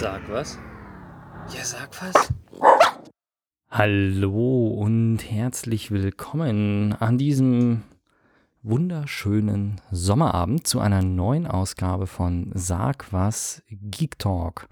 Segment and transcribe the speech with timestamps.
[0.00, 0.56] Sag was.
[1.52, 2.32] Ja, sag was.
[3.68, 7.82] Hallo und herzlich willkommen an diesem
[8.62, 14.68] wunderschönen Sommerabend zu einer neuen Ausgabe von Sag was Geek Talk.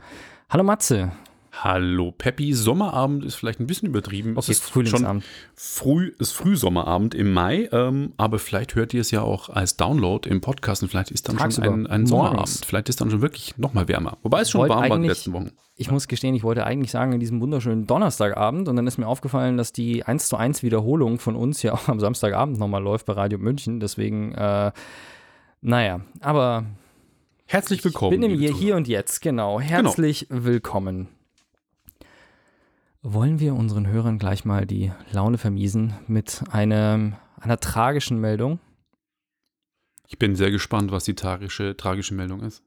[0.49, 1.11] Hallo Matze.
[1.59, 4.37] Hallo Peppi, Sommerabend ist vielleicht ein bisschen übertrieben.
[4.37, 5.25] Es ist Frühlingsabend.
[5.55, 10.29] Früh ist Frühsommerabend im Mai, ähm, aber vielleicht hört ihr es ja auch als Download
[10.29, 12.07] im Podcast und vielleicht ist dann Tagsüber, schon ein, ein.
[12.07, 12.61] Sommerabend.
[12.67, 14.19] Vielleicht ist dann schon wirklich noch mal wärmer.
[14.23, 15.51] Wobei es schon warm war in den eigentlich- letzten Wochen.
[15.79, 19.07] Ich muss gestehen, ich wollte eigentlich sagen, an diesem wunderschönen Donnerstagabend und dann ist mir
[19.07, 23.07] aufgefallen, dass die 1 zu 1 Wiederholung von uns ja auch am Samstagabend nochmal läuft
[23.07, 23.81] bei Radio München.
[23.81, 24.73] Deswegen, äh,
[25.63, 26.65] naja, aber
[27.47, 28.21] Herzlich ich willkommen.
[28.21, 29.61] bin im hier, hier und jetzt, genau.
[29.61, 31.09] Herzlich willkommen.
[33.09, 38.59] Wollen wir unseren Hörern gleich mal die Laune vermiesen mit einem, einer tragischen Meldung?
[40.09, 42.65] Ich bin sehr gespannt, was die tragische, tragische Meldung ist.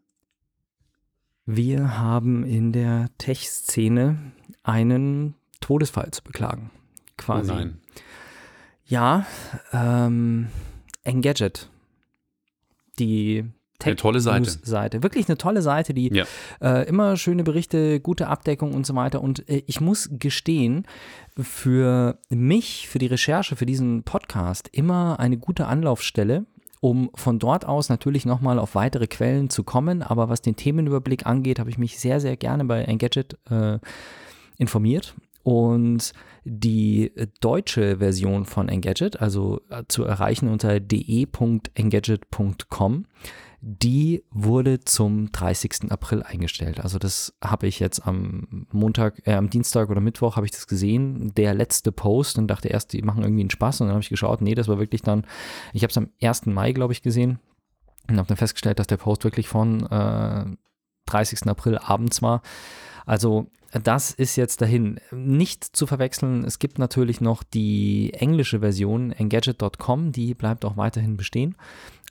[1.45, 4.31] Wir haben in der Tech-Szene
[4.63, 6.71] einen Todesfall zu beklagen.
[7.17, 7.51] Quasi.
[7.51, 7.81] Oh nein.
[8.85, 9.25] Ja,
[9.73, 10.47] ähm,
[11.03, 11.69] Engadget.
[12.97, 13.43] Die
[13.83, 14.45] Eine tolle Seite.
[14.45, 15.03] Tech-News-Seite.
[15.03, 16.25] Wirklich eine tolle Seite, die Ja.
[16.61, 19.21] äh, immer schöne Berichte, gute Abdeckung und so weiter.
[19.21, 20.85] Und äh, ich muss gestehen,
[21.39, 26.45] für mich, für die Recherche, für diesen Podcast immer eine gute Anlaufstelle,
[26.81, 30.01] um von dort aus natürlich nochmal auf weitere Quellen zu kommen.
[30.01, 33.79] Aber was den Themenüberblick angeht, habe ich mich sehr, sehr gerne bei Engadget äh,
[34.57, 35.15] informiert.
[35.43, 36.11] Und
[36.43, 43.05] die deutsche Version von Engadget, also äh, zu erreichen unter de.engadget.com,
[43.61, 45.91] die wurde zum 30.
[45.91, 46.79] April eingestellt.
[46.79, 50.67] Also das habe ich jetzt am Montag, äh, am Dienstag oder Mittwoch habe ich das
[50.67, 54.03] gesehen, der letzte Post und dachte erst, die machen irgendwie einen Spaß und dann habe
[54.03, 55.25] ich geschaut, nee, das war wirklich dann,
[55.73, 56.45] ich habe es am 1.
[56.45, 57.39] Mai, glaube ich, gesehen
[58.07, 60.45] und habe dann festgestellt, dass der Post wirklich von äh,
[61.07, 61.47] 30.
[61.47, 62.41] April abends war.
[63.05, 64.99] Also das ist jetzt dahin.
[65.11, 71.17] Nicht zu verwechseln, es gibt natürlich noch die englische Version, engadget.com, die bleibt auch weiterhin
[71.17, 71.55] bestehen.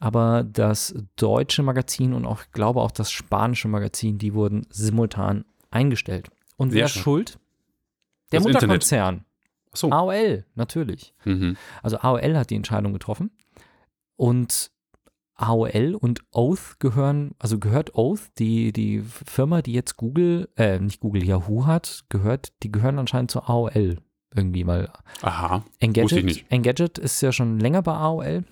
[0.00, 6.30] Aber das deutsche Magazin und auch, glaube auch das spanische Magazin, die wurden simultan eingestellt.
[6.56, 7.02] Und Sehr wer schön.
[7.02, 7.38] schuld?
[8.30, 9.24] Der Das Mutterkonzern.
[9.72, 9.90] Achso.
[9.90, 11.14] AOL, natürlich.
[11.24, 11.56] Mhm.
[11.82, 13.30] Also AOL hat die Entscheidung getroffen.
[14.16, 14.70] Und
[15.38, 21.00] AOL und Oath gehören, also gehört Oath, die, die Firma, die jetzt Google, äh, nicht
[21.00, 23.98] Google, Yahoo hat, gehört, die gehören anscheinend zu AOL
[24.34, 24.90] irgendwie, weil
[25.22, 25.64] Aha.
[25.78, 26.46] Engadget, nicht.
[26.50, 28.44] Engadget ist ja schon länger bei AOL.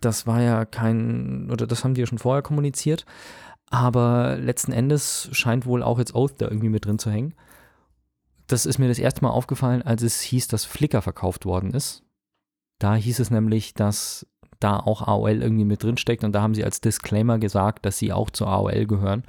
[0.00, 3.04] Das war ja kein, oder das haben die ja schon vorher kommuniziert.
[3.70, 7.34] Aber letzten Endes scheint wohl auch jetzt Oath da irgendwie mit drin zu hängen.
[8.46, 12.04] Das ist mir das erste Mal aufgefallen, als es hieß, dass Flickr verkauft worden ist.
[12.78, 14.26] Da hieß es nämlich, dass
[14.62, 17.98] da auch AOL irgendwie mit drin steckt und da haben sie als Disclaimer gesagt, dass
[17.98, 19.24] sie auch zu AOL gehören.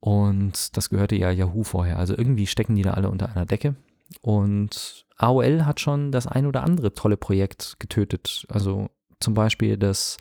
[0.00, 1.98] Und das gehörte ja Yahoo vorher.
[1.98, 3.76] Also irgendwie stecken die da alle unter einer Decke.
[4.20, 8.44] Und AOL hat schon das ein oder andere tolle Projekt getötet.
[8.48, 8.90] Also
[9.20, 10.16] zum Beispiel das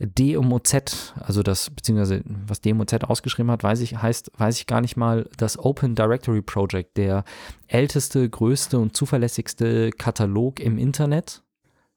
[0.00, 4.96] DMOZ, also das, beziehungsweise was DMOZ ausgeschrieben hat, weiß ich, heißt, weiß ich gar nicht
[4.96, 7.24] mal, das Open Directory Project, der
[7.68, 11.43] älteste, größte und zuverlässigste Katalog im Internet,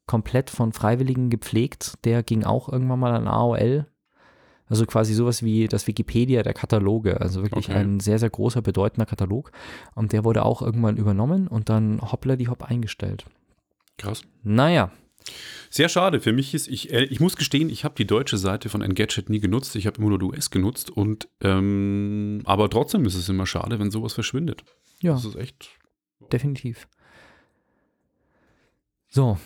[0.08, 3.86] komplett von Freiwilligen gepflegt, der ging auch irgendwann mal an AOL.
[4.70, 7.78] Also quasi sowas wie das Wikipedia der Kataloge, also wirklich Okay.
[7.78, 9.52] ein sehr, sehr großer, bedeutender Katalog.
[9.96, 13.26] Und der wurde auch irgendwann übernommen und dann hoppla die hopp eingestellt.
[13.98, 14.24] Krass.
[14.44, 14.92] Naja,
[15.70, 16.22] Sehr schade.
[16.22, 19.30] Für mich ist, ich, äh, ich muss gestehen, ich habe die deutsche Seite von Engadget
[19.30, 19.76] nie genutzt.
[19.76, 20.90] Ich habe immer nur die US genutzt.
[20.90, 24.64] Und, ähm, aber trotzdem ist es immer schade, wenn sowas verschwindet.
[25.02, 25.14] ja.
[25.14, 25.70] Das ist echt.
[26.32, 26.88] definitiv.
[29.10, 29.38] So,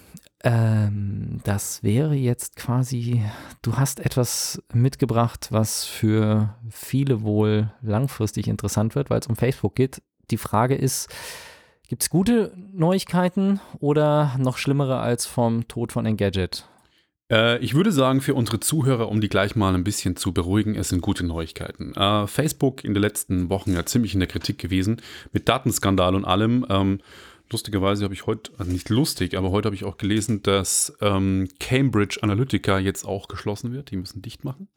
[0.44, 3.24] ähm, das wäre jetzt quasi,
[3.62, 9.75] du hast etwas mitgebracht, was für viele wohl langfristig interessant wird, weil es um Facebook
[9.75, 10.02] geht.
[10.31, 11.09] Die Frage ist,
[11.88, 16.66] gibt es gute Neuigkeiten oder noch schlimmere als vom Tod von Engadget?
[17.31, 20.75] Äh, ich würde sagen, für unsere Zuhörer, um die gleich mal ein bisschen zu beruhigen,
[20.75, 21.93] es sind gute Neuigkeiten.
[21.96, 25.02] Äh, Facebook in den letzten Wochen ja ziemlich in der Kritik gewesen,
[25.32, 26.66] mit Datenskandal und allem.
[26.70, 26.99] Ähm,
[27.52, 31.50] lustigerweise habe ich heute, also nicht lustig, aber heute habe ich auch gelesen, dass ähm,
[31.59, 33.92] Cambridge Analytica jetzt auch geschlossen wird.
[33.92, 34.68] Die müssen dicht machen.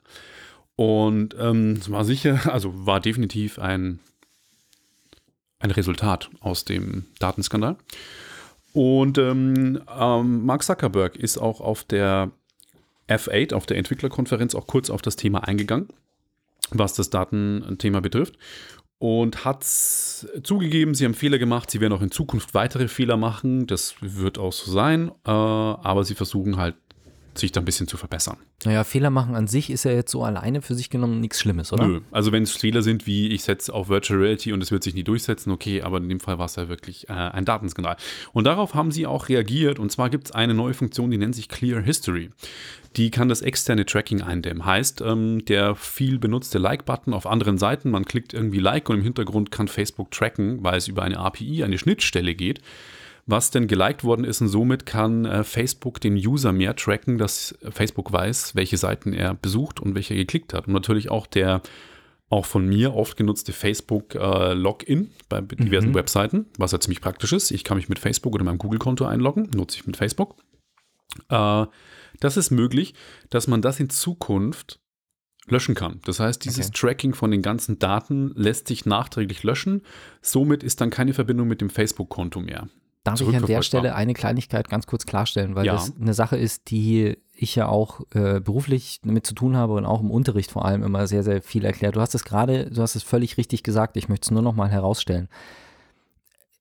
[0.76, 4.00] Und ähm, es war sicher, also war definitiv ein,
[5.58, 7.76] ein Resultat aus dem Datenskandal.
[8.72, 12.32] Und ähm, ähm, Mark Zuckerberg ist auch auf der
[13.08, 15.88] F8, auf der Entwicklerkonferenz, auch kurz auf das Thema eingegangen,
[16.70, 18.36] was das Datenthema betrifft.
[19.04, 23.66] Und hat zugegeben, sie haben Fehler gemacht, sie werden auch in Zukunft weitere Fehler machen,
[23.66, 26.74] das wird auch so sein, äh, aber sie versuchen halt
[27.38, 28.36] sich da ein bisschen zu verbessern.
[28.64, 31.72] Naja, Fehler machen an sich ist ja jetzt so alleine für sich genommen nichts Schlimmes,
[31.72, 31.86] oder?
[31.86, 34.82] Nö, also wenn es Fehler sind, wie ich setze auf Virtual Reality und es wird
[34.82, 37.96] sich nie durchsetzen, okay, aber in dem Fall war es ja wirklich äh, ein Datenskandal.
[38.32, 41.34] Und darauf haben sie auch reagiert und zwar gibt es eine neue Funktion, die nennt
[41.34, 42.30] sich Clear History.
[42.96, 44.64] Die kann das externe Tracking eindämmen.
[44.64, 49.02] Heißt, ähm, der viel benutzte Like-Button auf anderen Seiten, man klickt irgendwie Like und im
[49.02, 52.60] Hintergrund kann Facebook tracken, weil es über eine API, eine Schnittstelle geht
[53.26, 57.56] was denn geliked worden ist und somit kann äh, Facebook den User mehr tracken, dass
[57.70, 60.66] Facebook weiß, welche Seiten er besucht und welche er geklickt hat.
[60.66, 61.62] Und natürlich auch der
[62.30, 65.94] auch von mir oft genutzte Facebook-Login äh, bei diversen mhm.
[65.94, 67.50] Webseiten, was ja ziemlich praktisch ist.
[67.50, 70.36] Ich kann mich mit Facebook oder meinem Google-Konto einloggen, nutze ich mit Facebook.
[71.28, 71.66] Äh,
[72.20, 72.94] das ist möglich,
[73.30, 74.80] dass man das in Zukunft
[75.46, 76.00] löschen kann.
[76.04, 76.78] Das heißt, dieses okay.
[76.78, 79.82] Tracking von den ganzen Daten lässt sich nachträglich löschen.
[80.22, 82.68] Somit ist dann keine Verbindung mit dem Facebook-Konto mehr.
[83.04, 85.74] Darf ich an der Stelle eine Kleinigkeit ganz kurz klarstellen, weil ja.
[85.74, 89.84] das eine Sache ist, die ich ja auch äh, beruflich damit zu tun habe und
[89.84, 91.96] auch im Unterricht vor allem immer sehr, sehr viel erklärt.
[91.96, 94.54] Du hast es gerade, du hast es völlig richtig gesagt, ich möchte es nur noch
[94.54, 95.28] mal herausstellen.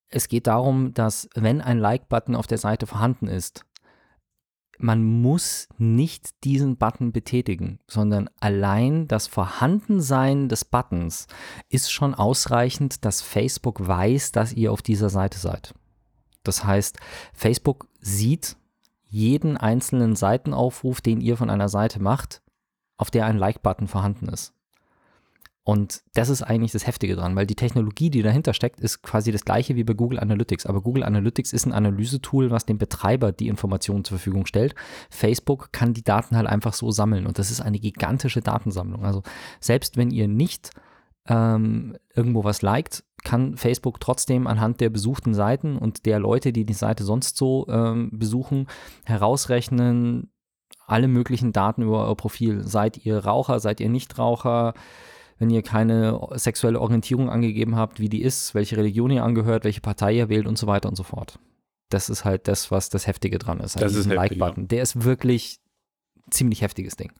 [0.09, 3.65] Es geht darum, dass wenn ein Like-Button auf der Seite vorhanden ist,
[4.77, 11.27] man muss nicht diesen Button betätigen, sondern allein das Vorhandensein des Buttons
[11.69, 15.73] ist schon ausreichend, dass Facebook weiß, dass ihr auf dieser Seite seid.
[16.43, 16.99] Das heißt,
[17.33, 18.57] Facebook sieht
[19.05, 22.41] jeden einzelnen Seitenaufruf, den ihr von einer Seite macht,
[22.97, 24.53] auf der ein Like-Button vorhanden ist.
[25.65, 29.31] Und das ist eigentlich das Heftige dran, weil die Technologie, die dahinter steckt, ist quasi
[29.31, 30.65] das gleiche wie bei Google Analytics.
[30.65, 34.75] Aber Google Analytics ist ein Analysetool, was dem Betreiber die Informationen zur Verfügung stellt.
[35.09, 39.05] Facebook kann die Daten halt einfach so sammeln und das ist eine gigantische Datensammlung.
[39.05, 39.23] Also
[39.61, 40.71] selbst wenn ihr nicht
[41.27, 46.65] ähm, irgendwo was liked, kann Facebook trotzdem anhand der besuchten Seiten und der Leute, die
[46.65, 48.67] die Seite sonst so ähm, besuchen,
[49.05, 50.29] herausrechnen,
[50.85, 52.63] alle möglichen Daten über euer Profil.
[52.63, 54.73] Seid ihr Raucher, seid ihr Nichtraucher?
[55.39, 59.81] Wenn ihr keine sexuelle Orientierung angegeben habt, wie die ist, welche Religion ihr angehört, welche
[59.81, 61.39] Partei ihr wählt und so weiter und so fort.
[61.89, 63.79] Das ist halt das, was das Heftige dran ist.
[63.81, 64.67] Das ist Like-Button.
[64.67, 65.59] Der ist wirklich
[66.27, 67.11] ein ziemlich heftiges Ding.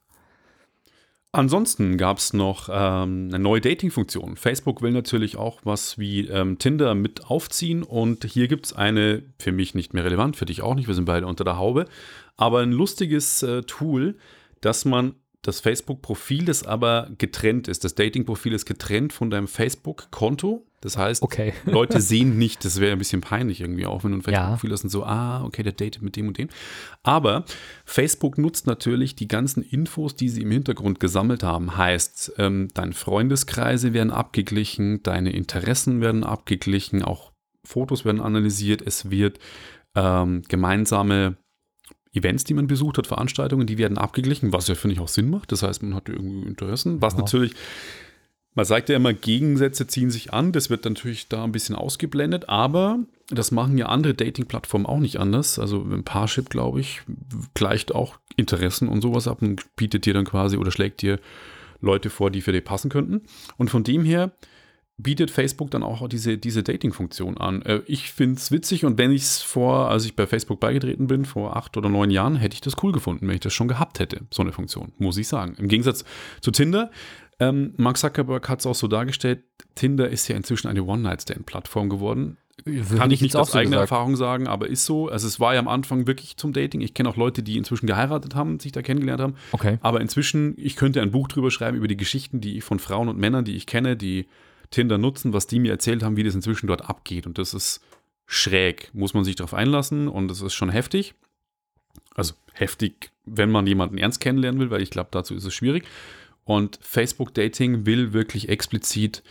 [1.36, 4.38] Ansonsten gab es noch ähm, eine neue Dating-Funktion.
[4.38, 9.24] Facebook will natürlich auch was wie ähm, Tinder mit aufziehen und hier gibt es eine,
[9.40, 11.86] für mich nicht mehr relevant, für dich auch nicht, wir sind beide unter der Haube,
[12.38, 14.16] aber ein lustiges äh, Tool,
[14.62, 20.68] dass man das Facebook-Profil, das aber getrennt ist, das Dating-Profil ist getrennt von deinem Facebook-Konto
[20.84, 21.54] das heißt, okay.
[21.66, 24.74] Leute sehen nicht, das wäre ein bisschen peinlich irgendwie auch, wenn du Facebook-Profil ja.
[24.74, 26.50] hast und so, ah, okay, der datet mit dem und dem.
[27.04, 27.46] Aber
[27.86, 31.78] Facebook nutzt natürlich die ganzen Infos, die sie im Hintergrund gesammelt haben.
[31.78, 37.32] Heißt, ähm, deine Freundeskreise werden abgeglichen, deine Interessen werden abgeglichen, auch
[37.66, 39.40] Fotos werden analysiert, es wird
[39.96, 41.38] ähm, gemeinsame
[42.12, 45.30] Events, die man besucht hat, Veranstaltungen, die werden abgeglichen, was ja, finde ich, auch Sinn
[45.30, 45.54] macht.
[45.54, 47.20] Das heißt, man hat irgendwie Interessen, was ja.
[47.20, 47.56] natürlich
[48.56, 50.52] man sagt ja immer, Gegensätze ziehen sich an.
[50.52, 55.18] Das wird natürlich da ein bisschen ausgeblendet, aber das machen ja andere Dating-Plattformen auch nicht
[55.18, 55.58] anders.
[55.58, 57.02] Also ein Parship, glaube ich,
[57.54, 61.20] gleicht auch Interessen und sowas ab und bietet dir dann quasi oder schlägt dir
[61.82, 63.22] Leute vor, die für dich passen könnten.
[63.58, 64.32] Und von dem her
[64.98, 67.64] bietet Facebook dann auch diese, diese Dating-Funktion an.
[67.64, 71.08] Äh, ich finde es witzig und wenn ich es vor, als ich bei Facebook beigetreten
[71.08, 73.68] bin, vor acht oder neun Jahren, hätte ich das cool gefunden, wenn ich das schon
[73.68, 75.56] gehabt hätte, so eine Funktion, muss ich sagen.
[75.58, 76.06] Im Gegensatz
[76.42, 76.92] zu Tinder,
[77.50, 79.44] ähm, Mark Zuckerberg hat es auch so dargestellt,
[79.76, 82.38] Tinder ist ja inzwischen eine One-Night-Stand-Plattform geworden.
[82.66, 83.92] Würde Kann ich nicht aus so eigener gesagt.
[83.92, 85.10] Erfahrung sagen, aber ist so.
[85.10, 86.82] Also es war ja am Anfang wirklich zum Dating.
[86.82, 89.36] Ich kenne auch Leute, die inzwischen geheiratet haben, sich da kennengelernt haben.
[89.52, 89.80] Okay.
[89.82, 93.10] Aber inzwischen, ich könnte ein Buch drüber schreiben über die Geschichten, die ich von Frauen
[93.10, 94.28] und Männern, die ich kenne, die
[94.70, 97.26] Tinder nutzen, was die mir erzählt haben, wie das inzwischen dort abgeht.
[97.26, 97.82] Und das ist
[98.28, 98.92] schräg.
[98.94, 101.16] Muss man sich darauf einlassen und das ist schon heftig.
[102.16, 105.86] Also heftig, wenn man jemanden ernst kennenlernen will, weil ich glaube, dazu ist es schwierig.
[106.46, 109.24] Und Facebook Dating will wirklich explizit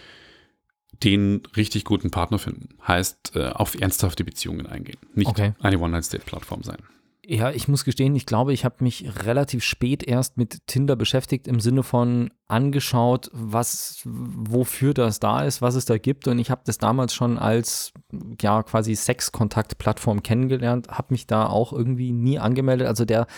[1.03, 2.71] den richtig guten Partner finden.
[2.87, 4.99] Heißt, äh, auf ernsthafte Beziehungen eingehen.
[5.15, 5.53] Nicht okay.
[5.61, 6.79] eine One-Night-State-Plattform sein.
[7.25, 11.47] Ja, ich muss gestehen, ich glaube, ich habe mich relativ spät erst mit Tinder beschäftigt,
[11.47, 16.27] im Sinne von angeschaut, was, wofür das da ist, was es da gibt.
[16.27, 17.93] Und ich habe das damals schon als
[18.41, 22.89] ja quasi Sexkontakt-Plattform kennengelernt, habe mich da auch irgendwie nie angemeldet.
[22.89, 23.29] Also der,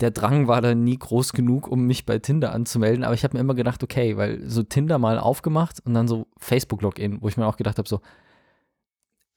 [0.00, 3.02] der Drang war da nie groß genug, um mich bei Tinder anzumelden.
[3.02, 6.28] Aber ich habe mir immer gedacht, okay, weil so Tinder mal aufgemacht und dann so
[6.38, 8.02] Facebook-Login, wo ich mir auch gedacht habe, so,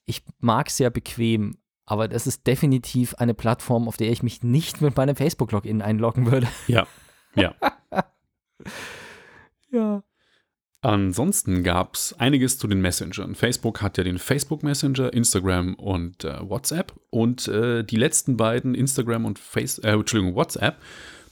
[0.05, 4.43] ich mag es ja bequem, aber das ist definitiv eine Plattform, auf der ich mich
[4.43, 6.47] nicht mit meinem Facebook-Login einloggen würde.
[6.67, 6.87] Ja,
[7.35, 7.53] ja.
[9.69, 10.03] ja.
[10.81, 13.33] Ansonsten gab es einiges zu den Messengern.
[13.33, 16.93] Facebook hat ja den Facebook Messenger, Instagram und äh, WhatsApp.
[17.09, 20.77] Und äh, die letzten beiden, Instagram und Face, äh, Entschuldigung, WhatsApp,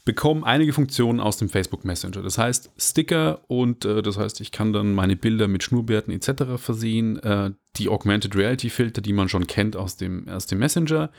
[0.06, 2.22] bekommen einige Funktionen aus dem Facebook Messenger.
[2.22, 6.58] Das heißt Sticker und äh, das heißt, ich kann dann meine Bilder mit Schnurrbärten etc.
[6.58, 7.18] versehen.
[7.20, 11.10] Äh, die Augmented Reality Filter, die man schon kennt aus dem, aus dem Messenger.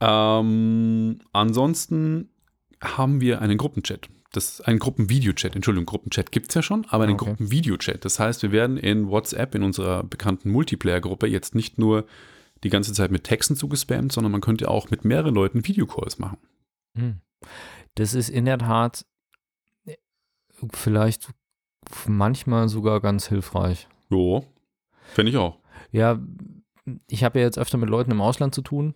[0.00, 2.30] Ähm, ansonsten
[2.82, 7.14] haben wir einen Gruppenchat das einen Gruppenvideochat, Entschuldigung, Gruppenchat gibt es ja schon, aber einen
[7.14, 7.26] okay.
[7.26, 8.04] Gruppenvideochat.
[8.04, 12.06] Das heißt, wir werden in WhatsApp, in unserer bekannten Multiplayer-Gruppe, jetzt nicht nur
[12.62, 16.38] die ganze Zeit mit Texten zugespammt, sondern man könnte auch mit mehreren Leuten Videocalls machen.
[16.96, 17.20] Hm.
[18.00, 19.04] Das ist in der Tat
[19.84, 19.96] äh,
[20.72, 21.28] vielleicht
[22.08, 23.88] manchmal sogar ganz hilfreich.
[24.08, 24.46] Jo,
[25.12, 25.58] finde ich auch.
[25.92, 26.18] Ja,
[27.08, 28.94] ich habe ja jetzt öfter mit Leuten im Ausland zu tun,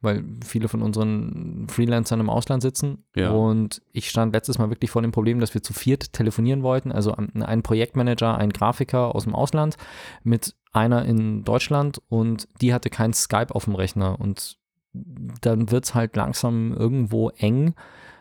[0.00, 3.04] weil viele von unseren Freelancern im Ausland sitzen.
[3.14, 3.30] Ja.
[3.30, 6.90] Und ich stand letztes Mal wirklich vor dem Problem, dass wir zu viert telefonieren wollten.
[6.90, 9.76] Also ein Projektmanager, ein Grafiker aus dem Ausland
[10.24, 14.18] mit einer in Deutschland und die hatte kein Skype auf dem Rechner.
[14.18, 14.58] Und
[15.40, 17.76] dann wird es halt langsam irgendwo eng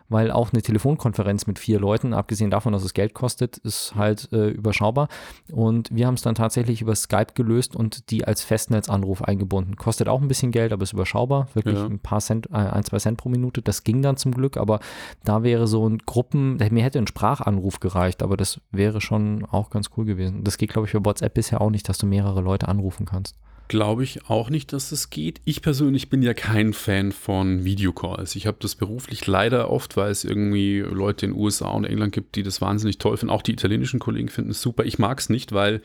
[0.09, 4.29] weil auch eine Telefonkonferenz mit vier Leuten, abgesehen davon, dass es Geld kostet, ist halt
[4.33, 5.07] äh, überschaubar.
[5.51, 9.75] Und wir haben es dann tatsächlich über Skype gelöst und die als Festnetzanruf eingebunden.
[9.75, 11.47] Kostet auch ein bisschen Geld, aber ist überschaubar.
[11.53, 11.85] Wirklich ja.
[11.85, 13.61] ein paar Cent, äh, ein, zwei Cent pro Minute.
[13.61, 14.79] Das ging dann zum Glück, aber
[15.23, 19.69] da wäre so ein Gruppen, mir hätte ein Sprachanruf gereicht, aber das wäre schon auch
[19.69, 20.43] ganz cool gewesen.
[20.43, 23.35] Das geht, glaube ich, für WhatsApp bisher auch nicht, dass du mehrere Leute anrufen kannst
[23.69, 25.39] glaube ich auch nicht, dass es geht.
[25.45, 28.35] Ich persönlich bin ja kein Fan von Videocalls.
[28.35, 32.11] Ich habe das beruflich leider oft, weil es irgendwie Leute in den USA und England
[32.11, 33.33] gibt, die das wahnsinnig toll finden.
[33.33, 34.83] Auch die italienischen Kollegen finden es super.
[34.83, 35.81] Ich mag es nicht, weil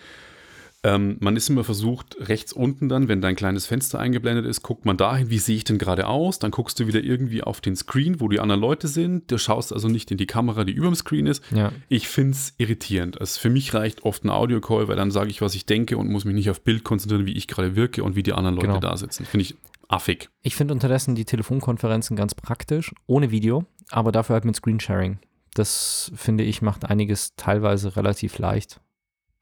[0.84, 4.84] ähm, man ist immer versucht, rechts unten dann, wenn dein kleines Fenster eingeblendet ist, guckt
[4.84, 6.38] man dahin, wie sehe ich denn gerade aus?
[6.38, 9.32] Dann guckst du wieder irgendwie auf den Screen, wo die anderen Leute sind.
[9.32, 11.42] Du schaust also nicht in die Kamera, die über dem Screen ist.
[11.52, 11.72] Ja.
[11.88, 13.18] Ich finde es irritierend.
[13.18, 16.10] Also für mich reicht oft ein Audio-Call, weil dann sage ich, was ich denke und
[16.10, 18.66] muss mich nicht auf Bild konzentrieren, wie ich gerade wirke und wie die anderen Leute
[18.68, 18.80] genau.
[18.80, 19.24] da sitzen.
[19.24, 19.56] Finde ich
[19.88, 20.28] affig.
[20.42, 25.18] Ich finde unterdessen die Telefonkonferenzen ganz praktisch, ohne Video, aber dafür halt mit Screensharing.
[25.54, 28.80] Das finde ich macht einiges teilweise relativ leicht.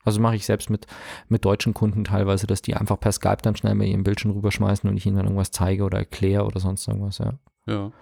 [0.04, 0.86] Also mache ich selbst mit,
[1.28, 4.88] mit deutschen Kunden teilweise, dass die einfach per Skype dann schnell mal ihren Bildschirm rüberschmeißen
[4.88, 7.34] und ich ihnen dann irgendwas zeige oder erkläre oder sonst irgendwas, ja.
[7.66, 7.92] Ja.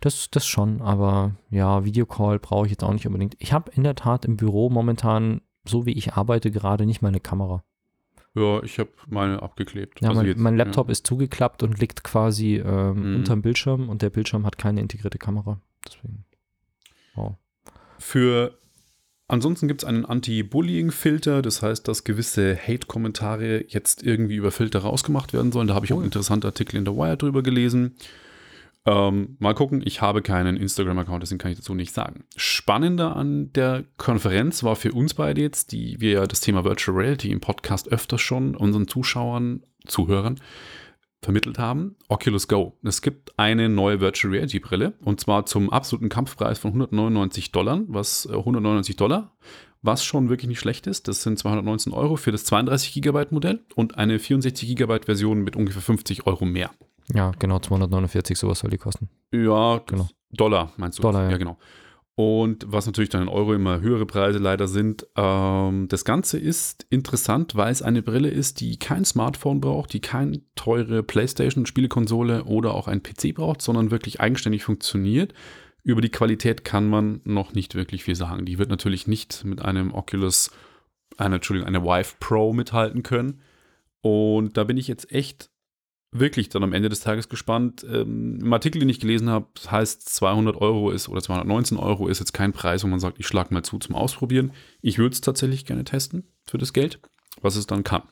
[0.00, 3.36] Das, das schon, aber ja, Videocall brauche ich jetzt auch nicht unbedingt.
[3.38, 7.20] Ich habe in der Tat im Büro momentan, so wie ich arbeite, gerade nicht meine
[7.20, 7.62] Kamera.
[8.34, 10.00] Ja, ich habe meine abgeklebt.
[10.00, 10.92] Ja, also mein, jetzt, mein, Laptop ja.
[10.92, 13.16] ist zugeklappt und liegt quasi ähm, mhm.
[13.16, 15.60] unterm Bildschirm und der Bildschirm hat keine integrierte Kamera.
[15.86, 16.24] Deswegen.
[17.14, 17.36] Wow.
[17.98, 18.58] Für
[19.26, 25.32] Ansonsten gibt es einen Anti-Bullying-Filter, das heißt, dass gewisse Hate-Kommentare jetzt irgendwie über Filter rausgemacht
[25.32, 25.68] werden sollen.
[25.68, 27.96] Da habe ich auch interessante Artikel in der Wire drüber gelesen.
[28.86, 32.24] Ähm, mal gucken, ich habe keinen Instagram-Account, deswegen kann ich dazu nicht sagen.
[32.36, 36.94] Spannender an der Konferenz war für uns beide jetzt, die wir ja das Thema Virtual
[36.94, 40.38] Reality im Podcast öfter schon unseren Zuschauern, Zuhörern
[41.24, 42.76] vermittelt haben, Oculus Go.
[42.82, 47.82] Es gibt eine neue Virtual Reality Brille und zwar zum absoluten Kampfpreis von 199 Dollar,
[47.86, 49.32] was 199 äh, Dollar,
[49.82, 51.08] was schon wirklich nicht schlecht ist.
[51.08, 55.56] Das sind 219 Euro für das 32 Gigabyte Modell und eine 64 Gigabyte Version mit
[55.56, 56.70] ungefähr 50 Euro mehr.
[57.12, 59.10] Ja, genau, 249, sowas soll die kosten.
[59.32, 60.08] Ja, genau.
[60.30, 61.02] Dollar meinst du?
[61.02, 61.30] Dollar, ja.
[61.32, 61.58] ja genau.
[62.16, 65.06] Und was natürlich dann in Euro immer höhere Preise leider sind.
[65.16, 70.00] Ähm, das Ganze ist interessant, weil es eine Brille ist, die kein Smartphone braucht, die
[70.00, 75.34] keine teure PlayStation-Spielekonsole oder auch ein PC braucht, sondern wirklich eigenständig funktioniert.
[75.82, 78.46] Über die Qualität kann man noch nicht wirklich viel sagen.
[78.46, 80.52] Die wird natürlich nicht mit einem Oculus,
[81.16, 83.40] einer, Entschuldigung, einer Vive Pro mithalten können.
[84.02, 85.50] Und da bin ich jetzt echt
[86.14, 87.84] wirklich dann am Ende des Tages gespannt.
[87.88, 92.20] Ähm, Im Artikel, den ich gelesen habe, heißt 200 Euro ist oder 219 Euro ist
[92.20, 94.52] jetzt kein Preis, wo man sagt, ich schlage mal zu zum Ausprobieren.
[94.80, 97.00] Ich würde es tatsächlich gerne testen für das Geld,
[97.42, 98.02] was es dann kann.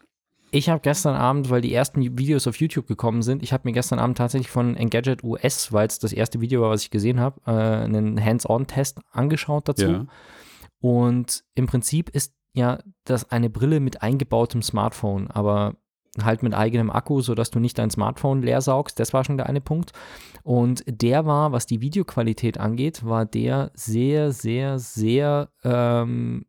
[0.55, 3.73] Ich habe gestern Abend, weil die ersten Videos auf YouTube gekommen sind, ich habe mir
[3.73, 7.21] gestern Abend tatsächlich von Engadget US, weil es das erste Video war, was ich gesehen
[7.21, 9.91] habe, äh, einen Hands-on-Test angeschaut dazu.
[9.91, 10.07] Ja.
[10.81, 15.77] Und im Prinzip ist ja das eine Brille mit eingebautem Smartphone, aber
[16.21, 19.01] halt mit eigenem Akku, sodass du nicht dein Smartphone leer saugst.
[19.01, 19.93] Das war schon der eine Punkt.
[20.43, 26.45] Und der war, was die Videoqualität angeht, war der sehr, sehr, sehr ähm,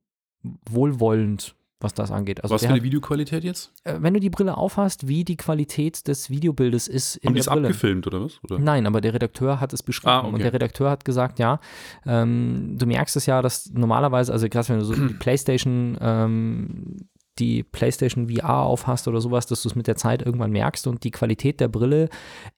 [0.70, 2.44] wohlwollend, was das angeht.
[2.44, 3.72] Also was für eine Videoqualität jetzt?
[3.84, 7.44] Äh, wenn du die Brille aufhast, wie die Qualität des Videobildes ist in Haben der
[7.44, 7.68] Brille.
[7.68, 8.40] abgefilmt oder was?
[8.44, 8.60] Oder?
[8.60, 10.10] Nein, aber der Redakteur hat es beschrieben.
[10.10, 10.34] Ah, okay.
[10.34, 11.60] Und der Redakteur hat gesagt, ja,
[12.06, 16.98] ähm, du merkst es ja, dass normalerweise, also gerade wenn du so die Playstation ähm,
[17.40, 21.04] die PlayStation VR aufhast oder sowas, dass du es mit der Zeit irgendwann merkst und
[21.04, 22.10] die Qualität der Brille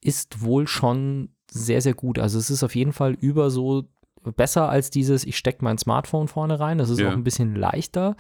[0.02, 2.20] ist wohl schon sehr, sehr gut.
[2.20, 3.86] Also es ist auf jeden Fall über so
[4.32, 6.78] besser als dieses, ich stecke mein Smartphone vorne rein.
[6.78, 7.10] Das ist Ja.
[7.10, 8.16] auch ein bisschen leichter.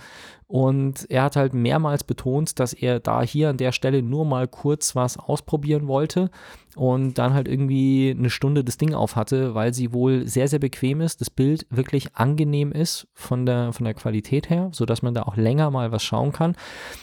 [0.47, 4.47] Und er hat halt mehrmals betont, dass er da hier an der Stelle nur mal
[4.47, 6.29] kurz was ausprobieren wollte
[6.75, 10.59] und dann halt irgendwie eine Stunde das Ding auf hatte, weil sie wohl sehr, sehr
[10.59, 15.15] bequem ist, das Bild wirklich angenehm ist von der, von der Qualität her, sodass man
[15.15, 16.55] da auch länger mal was schauen kann.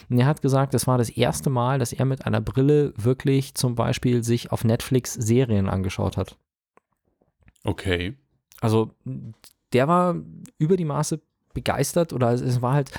[0.09, 3.55] Und er hat gesagt, das war das erste Mal, dass er mit einer Brille wirklich
[3.55, 6.37] zum Beispiel sich auf Netflix Serien angeschaut hat.
[7.65, 8.15] Okay.
[8.63, 8.91] Also
[9.73, 10.15] der war
[10.57, 11.21] über die Maße
[11.53, 12.91] begeistert oder es war halt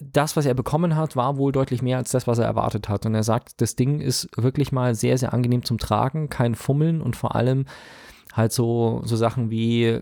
[0.00, 3.06] das, was er bekommen hat, war wohl deutlich mehr als das, was er erwartet hat.
[3.06, 7.00] Und er sagt, das Ding ist wirklich mal sehr, sehr angenehm zum Tragen, kein Fummeln
[7.00, 7.64] und vor allem
[8.34, 10.00] halt so, so Sachen wie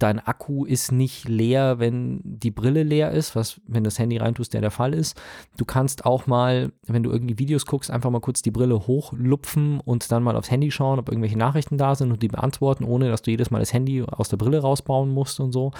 [0.00, 4.52] dein Akku ist nicht leer, wenn die Brille leer ist, was, wenn das Handy reintust,
[4.54, 5.20] der der Fall ist.
[5.56, 9.78] Du kannst auch mal, wenn du irgendwie Videos guckst, einfach mal kurz die Brille hochlupfen
[9.80, 13.10] und dann mal aufs Handy schauen, ob irgendwelche Nachrichten da sind und die beantworten, ohne
[13.10, 15.72] dass du jedes Mal das Handy aus der Brille rausbauen musst und so.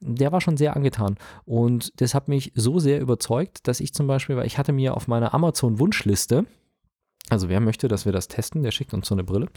[0.00, 1.16] Der war schon sehr angetan.
[1.46, 4.96] Und das hat mich so sehr überzeugt, dass ich zum Beispiel, weil ich hatte mir
[4.96, 6.44] auf meiner Amazon-Wunschliste,
[7.30, 9.48] also wer möchte, dass wir das testen, der schickt uns so eine Brille.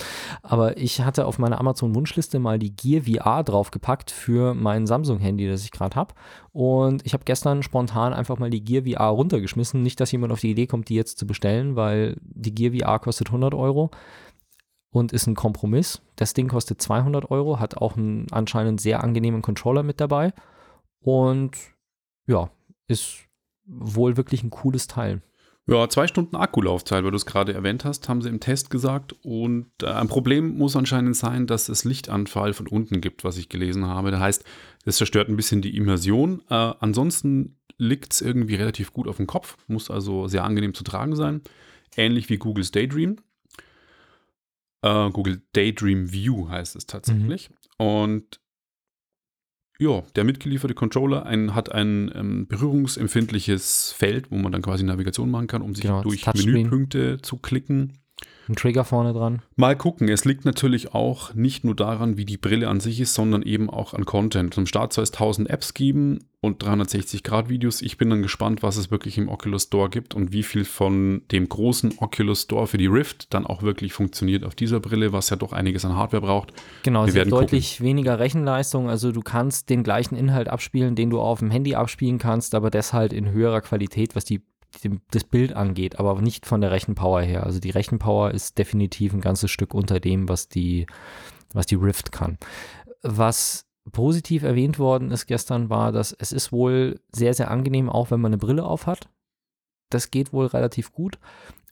[0.41, 5.65] Aber ich hatte auf meiner Amazon-Wunschliste mal die Gear VR draufgepackt für mein Samsung-Handy, das
[5.65, 6.13] ich gerade habe.
[6.53, 9.83] Und ich habe gestern spontan einfach mal die Gear VR runtergeschmissen.
[9.83, 13.00] Nicht, dass jemand auf die Idee kommt, die jetzt zu bestellen, weil die Gear VR
[13.00, 13.91] kostet 100 Euro
[14.89, 16.01] und ist ein Kompromiss.
[16.15, 20.31] Das Ding kostet 200 Euro, hat auch einen anscheinend sehr angenehmen Controller mit dabei.
[21.01, 21.51] Und
[22.27, 22.50] ja,
[22.88, 23.27] ist
[23.65, 25.21] wohl wirklich ein cooles Teil.
[25.69, 29.13] Ja, zwei Stunden Akkulaufzeit, weil du es gerade erwähnt hast, haben sie im Test gesagt.
[29.24, 33.50] Und äh, ein Problem muss anscheinend sein, dass es Lichtanfall von unten gibt, was ich
[33.50, 34.12] gelesen habe.
[34.12, 34.45] Das heißt,
[34.86, 36.41] es zerstört ein bisschen die Immersion.
[36.50, 40.86] Äh, ansonsten liegt es irgendwie relativ gut auf dem Kopf, muss also sehr angenehm zu
[40.86, 41.41] tragen sein.
[41.97, 43.17] Ähnlich wie Googles Daydream.
[44.83, 47.50] Äh, Google Daydream View heißt es tatsächlich.
[47.77, 48.39] Und
[49.79, 55.29] ja, der mitgelieferte Controller ein, hat ein ähm, berührungsempfindliches Feld, wo man dann quasi Navigation
[55.29, 56.53] machen kann, um sich Genau, durch Touchscreen.
[56.53, 58.00] Menüpunkte zu klicken.
[58.50, 59.42] Ein Trigger vorne dran.
[59.56, 63.13] Mal gucken, es liegt natürlich auch nicht nur daran, wie die Brille an sich ist,
[63.13, 64.54] sondern eben auch an Content.
[64.54, 67.82] Zum Start soll es 1000 Apps geben und 360-Grad-Videos.
[67.82, 71.24] Ich bin dann gespannt, was es wirklich im Oculus Store gibt und wie viel von
[71.32, 75.30] dem großen Oculus Store für die Rift dann auch wirklich funktioniert auf dieser Brille, was
[75.30, 76.54] ja doch einiges an Hardware braucht.
[76.84, 78.89] Genau, Wir hat werden deutlich weniger Rechenleistung.
[78.89, 82.69] Also du kannst den gleichen Inhalt abspielen, den du auf dem Handy abspielen kannst, aber
[82.69, 84.41] das halt in höherer Qualität, was die,
[84.84, 87.43] die, das Bild angeht, aber nicht von der Rechenpower her.
[87.43, 90.88] Also die Rechenpower ist definitiv ein ganzes Stück unter dem, was die,
[91.53, 92.38] was die Rift kann.
[93.01, 98.12] Was positiv erwähnt worden ist gestern, war, dass es ist wohl sehr, sehr angenehm, auch
[98.12, 99.10] wenn man eine Brille auf hat.
[99.89, 101.19] Das geht wohl relativ gut.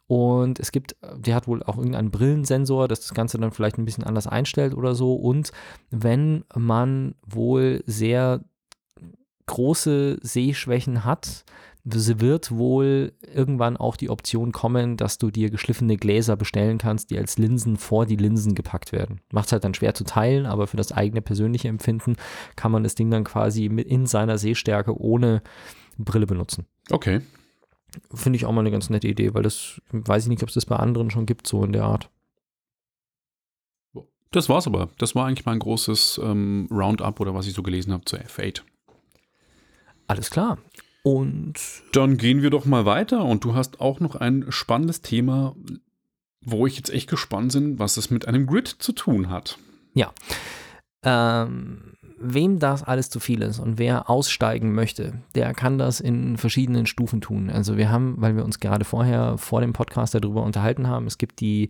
[0.08, 3.86] Und es gibt, der hat wohl auch irgendeinen Brillensensor, das das Ganze dann vielleicht ein
[3.86, 5.16] bisschen anders einstellt oder so.
[5.16, 5.52] Und
[5.90, 8.44] wenn man wohl sehr
[9.48, 11.44] große Sehschwächen hat,
[11.86, 17.12] sie wird wohl irgendwann auch die Option kommen, dass du dir geschliffene Gläser bestellen kannst,
[17.12, 19.22] die als Linsen vor die Linsen gepackt werden.
[19.32, 22.16] Macht es halt dann schwer zu teilen, aber für das eigene persönliche Empfinden
[22.56, 25.44] kann man das Ding dann quasi in seiner Sehstärke ohne
[25.98, 26.66] Brille benutzen.
[26.90, 27.22] Okay.
[28.14, 30.56] Finde ich auch mal eine ganz nette Idee, weil das weiß ich nicht, ob es
[30.56, 32.10] das bei anderen schon gibt, so in der Art.
[34.32, 34.90] Das war's aber.
[34.98, 38.64] Das war eigentlich mein großes ähm, Roundup oder was ich so gelesen habe zur F8.
[40.08, 40.58] Alles klar.
[41.06, 41.54] Und
[41.92, 45.56] Dann gehen wir doch mal weiter und du hast auch noch ein spannendes Thema,
[46.42, 49.60] wo ich jetzt echt gespannt bin, was es mit einem Grid zu tun hat.
[51.04, 56.38] ähm, wem das alles zu viel ist und wer aussteigen möchte, der kann das in
[56.38, 57.52] verschiedenen Stufen tun.
[57.52, 61.20] Also wir haben, weil wir uns gerade vorher vor dem Podcast darüber unterhalten haben, es
[61.20, 61.70] gibt die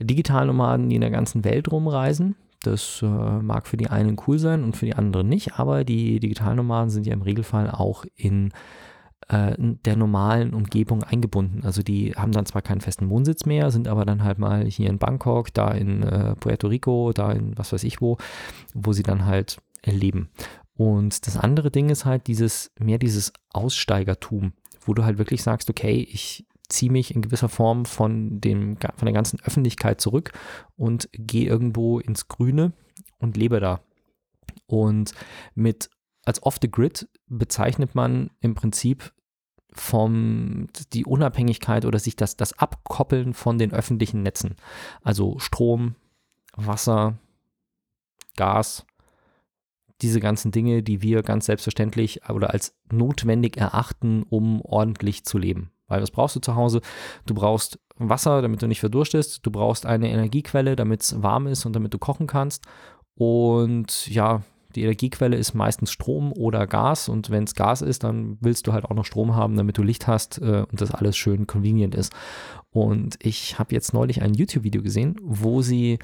[0.00, 2.34] Digitalnomaden, die in der ganzen Welt rumreisen.
[2.66, 6.20] Das äh, mag für die einen cool sein und für die anderen nicht, aber die
[6.20, 8.52] Digitalnomaden sind ja im Regelfall auch in
[9.30, 11.64] äh, in der normalen Umgebung eingebunden.
[11.64, 14.88] Also die haben dann zwar keinen festen Wohnsitz mehr, sind aber dann halt mal hier
[14.88, 18.18] in Bangkok, da in äh, Puerto Rico, da in was weiß ich wo,
[18.74, 20.28] wo sie dann halt leben.
[20.74, 24.52] Und das andere Ding ist halt dieses, mehr dieses Aussteigertum,
[24.84, 29.06] wo du halt wirklich sagst, okay, ich ziehe mich in gewisser Form von, dem, von
[29.06, 30.32] der ganzen Öffentlichkeit zurück
[30.76, 32.72] und gehe irgendwo ins Grüne
[33.18, 33.80] und lebe da.
[34.66, 35.12] Und
[35.54, 35.90] mit
[36.24, 39.12] als off the grid bezeichnet man im Prinzip
[39.72, 44.56] vom die Unabhängigkeit oder sich das, das Abkoppeln von den öffentlichen Netzen.
[45.02, 45.94] Also Strom,
[46.56, 47.18] Wasser,
[48.36, 48.86] Gas,
[50.02, 55.70] diese ganzen Dinge, die wir ganz selbstverständlich oder als notwendig erachten, um ordentlich zu leben.
[55.88, 56.80] Weil was brauchst du zu Hause?
[57.26, 59.44] Du brauchst Wasser, damit du nicht verdurstest.
[59.44, 62.64] Du brauchst eine Energiequelle, damit es warm ist und damit du kochen kannst.
[63.14, 64.42] Und ja,
[64.74, 67.08] die Energiequelle ist meistens Strom oder Gas.
[67.08, 69.82] Und wenn es Gas ist, dann willst du halt auch noch Strom haben, damit du
[69.82, 72.12] Licht hast äh, und das alles schön convenient ist.
[72.70, 75.98] Und ich habe jetzt neulich ein YouTube-Video gesehen, wo sie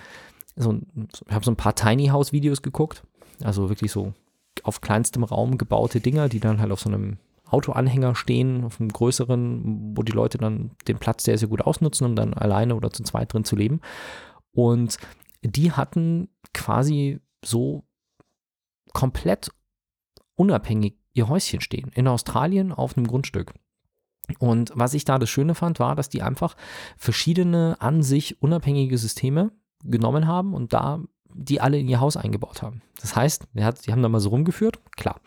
[0.57, 0.81] so,
[1.29, 3.03] ich habe so ein paar Tiny House Videos geguckt,
[3.43, 4.15] also wirklich so
[4.63, 7.19] auf kleinstem Raum gebaute Dinger, die dann halt auf so einem
[7.53, 12.07] Autoanhänger stehen, auf einem größeren, wo die Leute dann den Platz sehr, sehr gut ausnutzen,
[12.07, 13.81] um dann alleine oder zu zweit drin zu leben.
[14.53, 14.99] Und
[15.43, 17.85] die hatten quasi so
[18.93, 19.51] komplett
[20.35, 23.53] unabhängig ihr Häuschen stehen, in Australien auf einem Grundstück.
[24.39, 26.57] Und was ich da das Schöne fand, war, dass die einfach
[26.97, 29.53] verschiedene an sich unabhängige Systeme
[29.85, 31.01] genommen haben und da
[31.35, 32.83] die alle in ihr Haus eingebaut haben.
[33.01, 35.21] Das heißt, die haben da mal so rumgeführt, klar.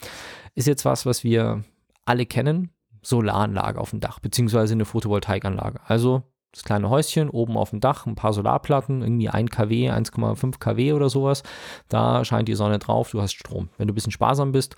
[0.54, 1.64] Ist jetzt was, was wir
[2.06, 5.80] alle kennen, Solaranlage auf dem Dach, beziehungsweise eine Photovoltaikanlage.
[5.86, 10.58] Also das kleine Häuschen oben auf dem Dach, ein paar Solarplatten, irgendwie 1 kW, 1,5
[10.58, 11.44] kW oder sowas.
[11.90, 13.70] Da scheint die Sonne drauf, du hast Strom.
[13.78, 14.78] Wenn du ein bisschen sparsam bist,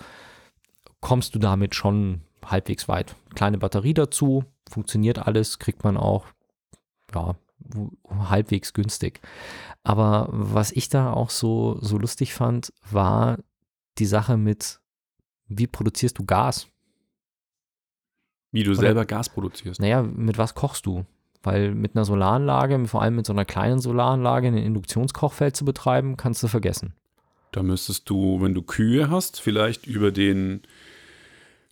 [1.02, 3.16] kommst du damit schon halbwegs weit.
[3.36, 6.26] Kleine Batterie dazu, funktioniert alles, kriegt man auch
[7.14, 7.36] ja,
[8.10, 9.22] halbwegs günstig.
[9.84, 13.38] Aber was ich da auch so, so lustig fand, war
[14.00, 14.80] die Sache mit,
[15.48, 16.68] wie produzierst du Gas?
[18.52, 19.80] Wie du Oder, selber Gas produzierst.
[19.80, 21.06] Naja, mit was kochst du?
[21.44, 26.18] Weil mit einer Solaranlage, vor allem mit so einer kleinen Solaranlage, ein Induktionskochfeld zu betreiben,
[26.18, 26.94] kannst du vergessen.
[27.52, 30.62] Da müsstest du, wenn du Kühe hast, vielleicht über den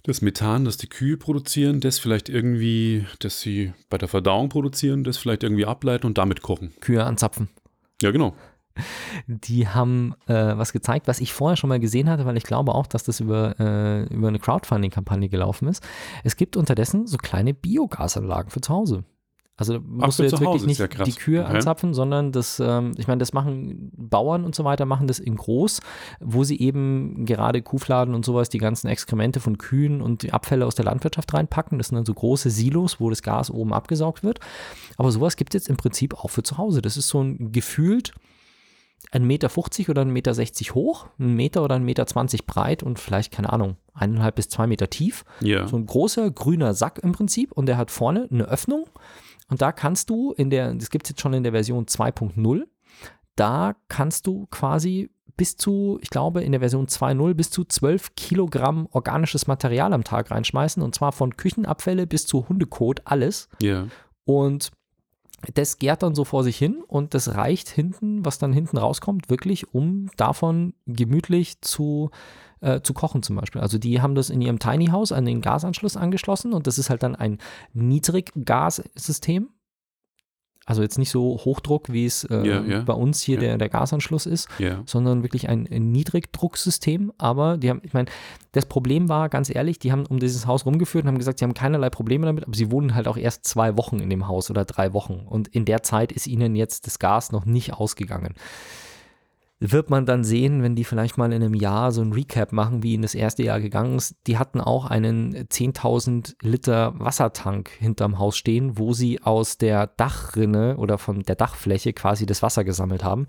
[0.04, 5.04] das Methan, das die Kühe produzieren, das vielleicht irgendwie, das sie bei der Verdauung produzieren,
[5.04, 6.74] das vielleicht irgendwie ableiten und damit kochen.
[6.80, 7.50] Kühe anzapfen.
[8.02, 8.36] Ja, genau.
[9.28, 12.74] Die haben äh, was gezeigt, was ich vorher schon mal gesehen hatte, weil ich glaube
[12.74, 15.84] auch, dass das über, äh, über eine Crowdfunding-Kampagne gelaufen ist.
[16.24, 19.04] Es gibt unterdessen so kleine Biogasanlagen für zu Hause.
[19.58, 21.56] Also musst Ach, du jetzt wirklich nicht ja die Kühe okay.
[21.56, 25.38] anzapfen, sondern das, ähm, ich meine, das machen Bauern und so weiter, machen das in
[25.38, 25.80] groß,
[26.20, 30.66] wo sie eben gerade Kuhfladen und sowas, die ganzen Exkremente von Kühen und die Abfälle
[30.66, 31.78] aus der Landwirtschaft reinpacken.
[31.78, 34.40] Das sind dann so große Silos, wo das Gas oben abgesaugt wird.
[34.98, 36.82] Aber sowas gibt es jetzt im Prinzip auch für zu Hause.
[36.82, 38.12] Das ist so ein gefühlt
[39.12, 43.52] 1,50 Meter oder 1,60 Meter hoch, ein Meter oder 1,20 Meter breit und vielleicht, keine
[43.52, 45.24] Ahnung, eineinhalb bis zwei Meter tief.
[45.42, 45.68] Ja.
[45.68, 48.86] So ein großer grüner Sack im Prinzip und der hat vorne eine Öffnung
[49.50, 52.64] und da kannst du in der, das gibt es jetzt schon in der Version 2.0,
[53.36, 58.16] da kannst du quasi bis zu, ich glaube, in der Version 2.0 bis zu 12
[58.16, 63.50] Kilogramm organisches Material am Tag reinschmeißen und zwar von Küchenabfälle bis zu Hundekot, alles.
[63.62, 63.88] Ja.
[64.24, 64.72] Und
[65.54, 69.30] das gärt dann so vor sich hin und das reicht hinten, was dann hinten rauskommt,
[69.30, 72.12] wirklich, um davon gemütlich zu,
[72.62, 73.62] äh, zu kochen zum Beispiel.
[73.62, 76.90] Also die haben das in ihrem Tiny House an den Gasanschluss angeschlossen und das ist
[76.90, 77.40] halt dann ein
[77.74, 79.50] Niedriggassystem.
[80.66, 82.82] Also jetzt nicht so Hochdruck, wie es äh, ja, ja.
[82.82, 83.42] bei uns hier ja.
[83.42, 84.50] der, der Gasanschluss ist,
[84.86, 87.14] sondern wirklich ein, ein Niedrigdrucksystem.
[87.20, 88.10] Aber die haben, ich meine,
[88.52, 91.46] das Problem war, ganz ehrlich, die haben um dieses Haus rumgeführt und haben gesagt, sie
[91.46, 94.50] haben keinerlei Probleme damit, aber sie wohnen halt auch erst zwei Wochen in dem Haus
[94.50, 95.26] oder drei Wochen.
[95.28, 98.34] Und in der Zeit ist ihnen jetzt das Gas noch nicht ausgegangen
[99.60, 102.84] wird man dann sehen, wenn die vielleicht mal in einem Jahr so ein Recap machen,
[102.84, 104.16] wie in das erste Jahr gegangen ist.
[104.28, 110.76] Die hatten auch einen 10.000 Liter Wassertank hinterm Haus stehen, wo sie aus der Dachrinne
[110.78, 113.28] oder von der Dachfläche quasi das Wasser gesammelt haben.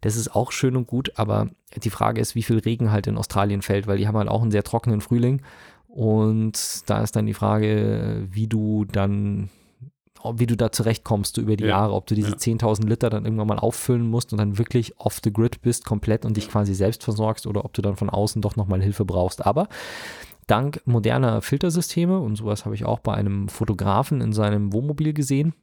[0.00, 3.16] Das ist auch schön und gut, aber die Frage ist, wie viel Regen halt in
[3.16, 5.42] Australien fällt, weil die haben halt auch einen sehr trockenen Frühling.
[5.86, 9.50] Und da ist dann die Frage, wie du dann
[10.34, 11.70] wie du da zurechtkommst du über die ja.
[11.70, 12.36] Jahre, ob du diese ja.
[12.36, 16.24] 10.000 Liter dann irgendwann mal auffüllen musst und dann wirklich off the grid bist komplett
[16.24, 19.44] und dich quasi selbst versorgst oder ob du dann von außen doch nochmal Hilfe brauchst.
[19.46, 19.68] Aber
[20.46, 25.54] dank moderner Filtersysteme und sowas habe ich auch bei einem Fotografen in seinem Wohnmobil gesehen,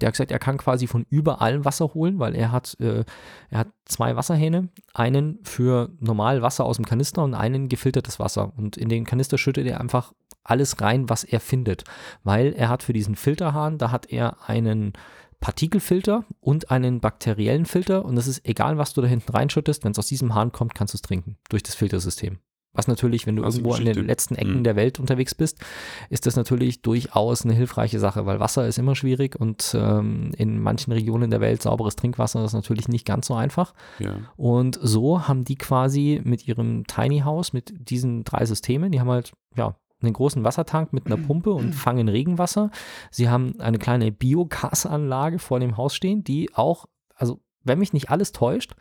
[0.00, 3.04] der hat gesagt, er kann quasi von überall Wasser holen, weil er hat, äh,
[3.50, 8.52] er hat zwei Wasserhähne, einen für normal Wasser aus dem Kanister und einen gefiltertes Wasser.
[8.56, 10.12] Und in den Kanister schüttet er einfach
[10.44, 11.84] alles rein, was er findet.
[12.24, 14.92] Weil er hat für diesen Filterhahn, da hat er einen
[15.40, 19.92] Partikelfilter und einen bakteriellen Filter und es ist egal, was du da hinten reinschüttest, wenn
[19.92, 22.38] es aus diesem Hahn kommt, kannst du es trinken durch das Filtersystem.
[22.74, 24.64] Was natürlich, wenn du also irgendwo an den letzten Ecken mhm.
[24.64, 25.62] der Welt unterwegs bist,
[26.08, 30.58] ist das natürlich durchaus eine hilfreiche Sache, weil Wasser ist immer schwierig und ähm, in
[30.58, 33.74] manchen Regionen der Welt sauberes Trinkwasser ist natürlich nicht ganz so einfach.
[33.98, 34.20] Ja.
[34.36, 39.10] Und so haben die quasi mit ihrem Tiny House, mit diesen drei Systemen, die haben
[39.10, 42.70] halt, ja, einen großen Wassertank mit einer Pumpe und fangen Regenwasser.
[43.10, 48.10] Sie haben eine kleine Biogasanlage vor dem Haus stehen, die auch, also wenn mich nicht
[48.10, 48.74] alles täuscht,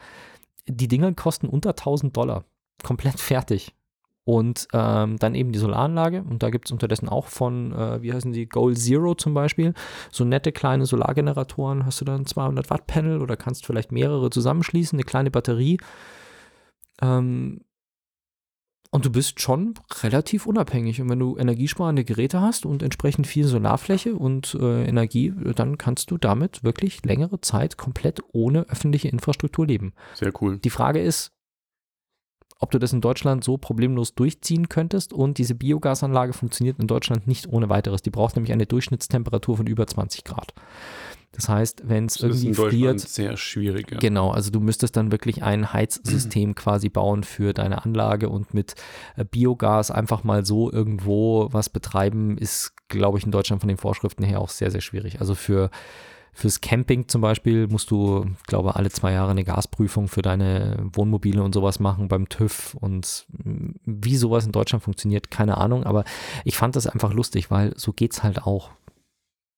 [0.68, 2.46] die Dinger kosten unter 1000 Dollar.
[2.84, 3.74] Komplett fertig.
[4.24, 6.24] Und ähm, dann eben die Solaranlage.
[6.24, 9.74] Und da gibt es unterdessen auch von, äh, wie heißen die, Goal Zero zum Beispiel,
[10.12, 11.86] so nette kleine Solargeneratoren.
[11.86, 15.80] Hast du dann 200 Watt Panel oder kannst vielleicht mehrere zusammenschließen, eine kleine Batterie
[17.02, 17.62] Ähm,
[18.92, 19.74] und du bist schon
[20.04, 21.02] relativ unabhängig.
[21.02, 26.12] Und wenn du energiesparende Geräte hast und entsprechend viel Solarfläche und äh, Energie, dann kannst
[26.12, 29.94] du damit wirklich längere Zeit komplett ohne öffentliche Infrastruktur leben.
[30.14, 30.58] Sehr cool.
[30.58, 31.32] Die Frage ist,
[32.60, 35.14] ob du das in Deutschland so problemlos durchziehen könntest.
[35.14, 38.02] Und diese Biogasanlage funktioniert in Deutschland nicht ohne weiteres.
[38.02, 40.54] Die braucht nämlich eine Durchschnittstemperatur von über 20 Grad.
[41.34, 43.90] Das heißt, wenn es irgendwie friert, sehr schwierig.
[43.92, 44.00] Ja.
[44.00, 48.76] Genau, also du müsstest dann wirklich ein Heizsystem quasi bauen für deine Anlage und mit
[49.16, 53.78] äh, Biogas einfach mal so irgendwo was betreiben, ist, glaube ich, in Deutschland von den
[53.78, 55.22] Vorschriften her auch sehr, sehr schwierig.
[55.22, 55.70] Also für
[56.34, 61.44] Fürs Camping zum Beispiel musst du, glaube alle zwei Jahre eine Gasprüfung für deine Wohnmobile
[61.44, 62.74] und sowas machen beim TÜV.
[62.80, 65.84] Und mm, wie sowas in Deutschland funktioniert, keine Ahnung.
[65.84, 66.06] Aber
[66.46, 68.70] ich fand das einfach lustig, weil so geht es halt auch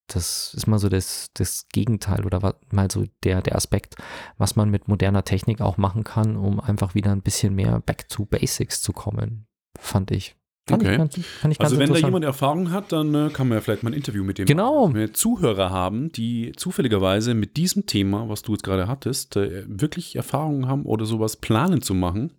[0.07, 3.95] das ist mal so das, das Gegenteil oder mal so der, der Aspekt,
[4.37, 8.09] was man mit moderner Technik auch machen kann, um einfach wieder ein bisschen mehr back
[8.09, 9.47] to basics zu kommen,
[9.79, 10.35] fand ich.
[10.67, 10.93] Fand okay.
[10.93, 13.83] Ich ganz, ich also wenn da jemand Erfahrung hat, dann äh, kann man ja vielleicht
[13.83, 14.87] mal ein Interview mit dem genau.
[14.87, 19.65] Wenn wir Zuhörer haben, die zufälligerweise mit diesem Thema, was du jetzt gerade hattest, äh,
[19.67, 22.31] wirklich Erfahrungen haben oder sowas planen zu machen.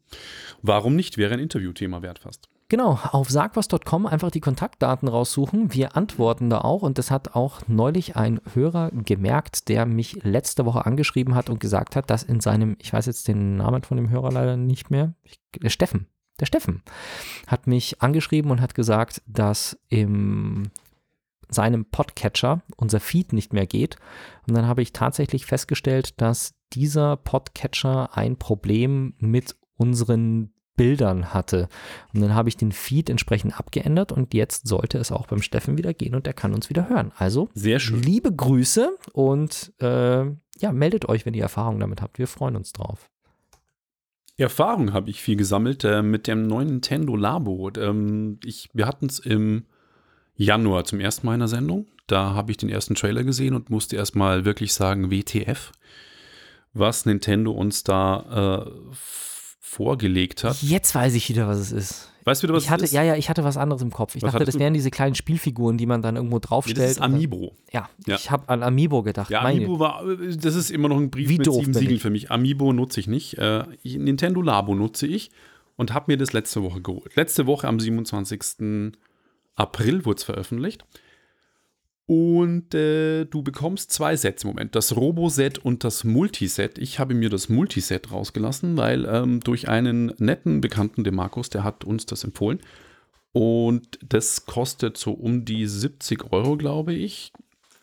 [0.62, 1.18] Warum nicht?
[1.18, 2.48] Wäre ein Interviewthema wert fast.
[2.68, 5.74] Genau, auf sagwas.com einfach die Kontaktdaten raussuchen.
[5.74, 10.64] Wir antworten da auch und das hat auch neulich ein Hörer gemerkt, der mich letzte
[10.64, 13.98] Woche angeschrieben hat und gesagt hat, dass in seinem, ich weiß jetzt den Namen von
[13.98, 15.12] dem Hörer leider nicht mehr,
[15.62, 16.06] der Steffen,
[16.40, 16.82] der Steffen
[17.46, 20.70] hat mich angeschrieben und hat gesagt, dass im
[21.50, 23.96] seinem Podcatcher unser Feed nicht mehr geht.
[24.48, 31.68] Und dann habe ich tatsächlich festgestellt, dass dieser Podcatcher ein Problem mit unseren Bildern hatte.
[32.12, 35.78] Und dann habe ich den Feed entsprechend abgeändert und jetzt sollte es auch beim Steffen
[35.78, 37.12] wieder gehen und er kann uns wieder hören.
[37.16, 38.02] Also, sehr schön.
[38.02, 40.24] Liebe Grüße und äh,
[40.58, 42.18] ja, meldet euch, wenn ihr Erfahrung damit habt.
[42.18, 43.10] Wir freuen uns drauf.
[44.36, 47.70] Erfahrung habe ich viel gesammelt äh, mit dem neuen Nintendo Labo.
[47.76, 49.66] Ähm, ich, wir hatten es im
[50.34, 51.86] Januar zum ersten Mal in der Sendung.
[52.06, 55.72] Da habe ich den ersten Trailer gesehen und musste erstmal wirklich sagen, WTF,
[56.72, 58.94] was Nintendo uns da äh,
[59.66, 60.60] vorgelegt hat.
[60.62, 62.10] Jetzt weiß ich wieder, was es ist.
[62.24, 62.94] Weißt du wieder, was ich hatte, es ist?
[62.94, 64.14] Ja, ja, ich hatte was anderes im Kopf.
[64.14, 64.60] Ich Was dachte, das du?
[64.60, 66.78] wären diese kleinen Spielfiguren, die man dann irgendwo draufstellt.
[66.78, 67.56] das ist dann- Amiibo.
[67.72, 68.16] Ja, Ja.
[68.16, 69.30] ich habe an Amiibo gedacht.
[69.30, 70.04] Ja, Meine- Amiibo war,
[70.36, 72.02] das ist immer noch ein Brief Wie mit sieben Siegeln ich.
[72.02, 72.30] für mich.
[72.30, 73.38] Amiibo nutze ich nicht.
[73.38, 75.30] Äh, Nintendo Labo nutze ich
[75.76, 77.16] und habe mir das letzte Woche geholt.
[77.16, 78.92] Letzte Woche am 27.
[79.56, 80.84] April wurde es veröffentlicht.
[82.06, 86.76] Und äh, du bekommst zwei Sets im Moment, das Robo-Set und das Multiset.
[86.76, 91.64] Ich habe mir das Multiset rausgelassen, weil ähm, durch einen netten Bekannten, den Markus, der
[91.64, 92.60] hat uns das empfohlen.
[93.32, 97.32] Und das kostet so um die 70 Euro, glaube ich.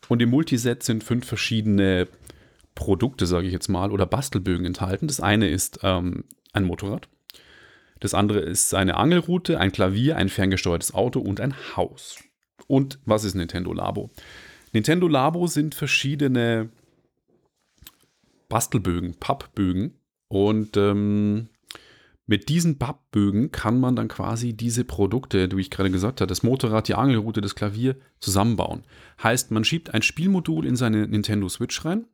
[0.08, 2.08] Und im Multiset sind fünf verschiedene
[2.76, 5.08] Produkte, sage ich jetzt mal, oder Bastelbögen enthalten.
[5.08, 7.10] Das eine ist ähm, ein Motorrad.
[8.00, 12.18] Das andere ist eine Angelrute, ein Klavier, ein ferngesteuertes Auto und ein Haus.
[12.72, 14.12] Und was ist Nintendo Labo?
[14.72, 16.70] Nintendo Labo sind verschiedene
[18.48, 19.96] Bastelbögen, Pappbögen.
[20.30, 21.50] Und ähm,
[22.28, 26.44] mit diesen Pappbögen kann man dann quasi diese Produkte, die ich gerade gesagt habe, das
[26.44, 28.84] Motorrad, die Angelrute, das Klavier, zusammenbauen.
[29.22, 32.06] Heißt, man schiebt ein Spielmodul in seine Nintendo Switch rein.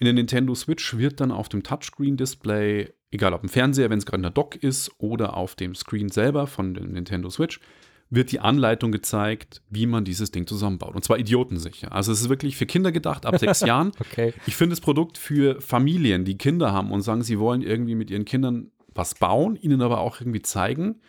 [0.00, 4.06] In der Nintendo Switch wird dann auf dem Touchscreen-Display, egal ob im Fernseher, wenn es
[4.06, 7.60] gerade in der Dock ist, oder auf dem Screen selber von der Nintendo Switch,
[8.12, 10.94] wird die Anleitung gezeigt, wie man dieses Ding zusammenbaut.
[10.94, 11.92] Und zwar idiotensicher.
[11.92, 13.92] Also es ist wirklich für Kinder gedacht, ab sechs Jahren.
[13.98, 14.34] Okay.
[14.46, 18.10] Ich finde das Produkt für Familien, die Kinder haben und sagen, sie wollen irgendwie mit
[18.10, 21.00] ihren Kindern was bauen, ihnen aber auch irgendwie zeigen,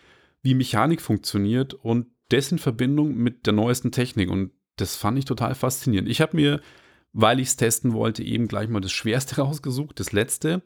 [0.43, 4.31] wie Mechanik funktioniert und das in Verbindung mit der neuesten Technik.
[4.31, 6.07] Und das fand ich total faszinierend.
[6.07, 6.61] Ich habe mir,
[7.11, 10.61] weil ich es testen wollte, eben gleich mal das Schwerste rausgesucht, das letzte.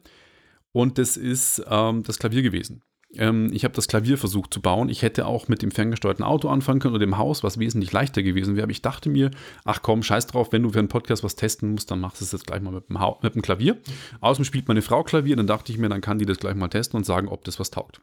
[0.70, 2.84] Und das ist ähm, das Klavier gewesen.
[3.14, 4.88] Ähm, ich habe das Klavier versucht zu bauen.
[4.88, 8.22] Ich hätte auch mit dem ferngesteuerten Auto anfangen können oder dem Haus, was wesentlich leichter
[8.22, 8.64] gewesen wäre.
[8.64, 9.30] Aber ich dachte mir,
[9.64, 12.24] ach komm, scheiß drauf, wenn du für einen Podcast was testen musst, dann machst du
[12.24, 13.78] es jetzt gleich mal mit dem, Hau mit dem Klavier.
[14.20, 16.68] Außerdem spielt meine Frau Klavier, dann dachte ich mir, dann kann die das gleich mal
[16.68, 18.00] testen und sagen, ob das was taugt.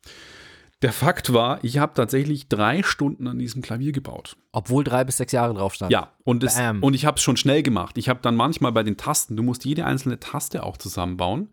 [0.81, 4.35] Der Fakt war, ich habe tatsächlich drei Stunden an diesem Klavier gebaut.
[4.51, 5.91] Obwohl drei bis sechs Jahre drauf stand.
[5.91, 7.97] Ja, und, es, und ich habe es schon schnell gemacht.
[7.97, 11.49] Ich habe dann manchmal bei den Tasten, du musst jede einzelne Taste auch zusammenbauen.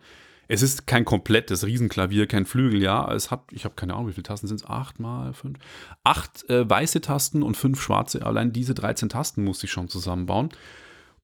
[0.53, 3.11] Es ist kein komplettes Riesenklavier, kein Flügel, ja.
[3.11, 4.67] Es hat, ich habe keine Ahnung, wie viele Tasten sind es?
[4.67, 5.59] Acht mal fünf?
[6.05, 8.27] Acht äh, weiße Tasten und fünf schwarze.
[8.27, 10.51] Allein diese 13 Tasten musste ich schon zusammenbauen.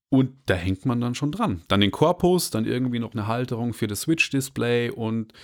[0.08, 1.60] Und da hängt man dann schon dran.
[1.68, 5.34] Dann den Korpus, dann irgendwie noch eine Halterung für das Switch-Display und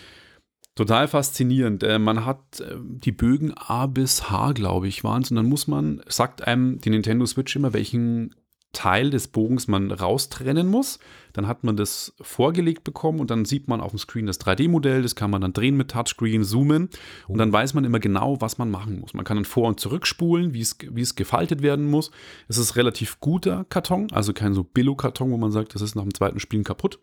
[0.74, 1.82] total faszinierend.
[1.82, 5.30] Äh, man hat äh, die Bögen A bis H, glaube ich, waren es.
[5.30, 8.34] Und dann muss man, sagt einem die Nintendo Switch immer, welchen
[8.74, 10.98] Teil des Bogens man raustrennen muss.
[11.32, 15.02] Dann hat man das vorgelegt bekommen und dann sieht man auf dem Screen das 3D-Modell.
[15.02, 16.90] Das kann man dann drehen mit Touchscreen, zoomen
[17.26, 19.14] und dann weiß man immer genau, was man machen muss.
[19.14, 22.10] Man kann dann vor- und zurückspulen, wie es, wie es gefaltet werden muss.
[22.48, 26.02] Es ist relativ guter Karton, also kein so Billo-Karton, wo man sagt, das ist nach
[26.02, 26.98] dem zweiten Spielen kaputt.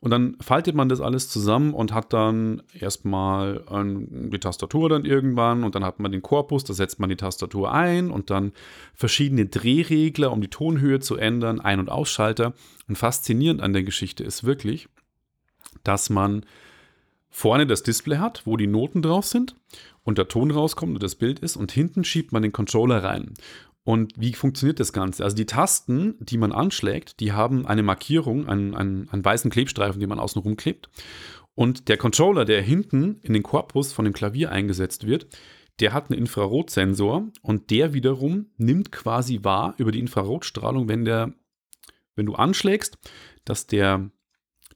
[0.00, 5.04] Und dann faltet man das alles zusammen und hat dann erstmal ähm, die Tastatur dann
[5.04, 8.52] irgendwann und dann hat man den Korpus, da setzt man die Tastatur ein und dann
[8.94, 12.52] verschiedene Drehregler, um die Tonhöhe zu ändern, Ein- und Ausschalter.
[12.86, 14.88] Und faszinierend an der Geschichte ist wirklich,
[15.82, 16.44] dass man
[17.28, 19.56] vorne das Display hat, wo die Noten drauf sind
[20.04, 23.34] und der Ton rauskommt und das Bild ist und hinten schiebt man den Controller rein.
[23.88, 25.24] Und wie funktioniert das Ganze?
[25.24, 29.98] Also die Tasten, die man anschlägt, die haben eine Markierung, einen, einen, einen weißen Klebstreifen,
[29.98, 30.90] den man außen rumklebt.
[31.54, 35.28] Und der Controller, der hinten in den Korpus von dem Klavier eingesetzt wird,
[35.80, 41.32] der hat einen Infrarotsensor und der wiederum nimmt quasi wahr über die Infrarotstrahlung, wenn der,
[42.14, 42.98] wenn du anschlägst,
[43.46, 44.10] dass der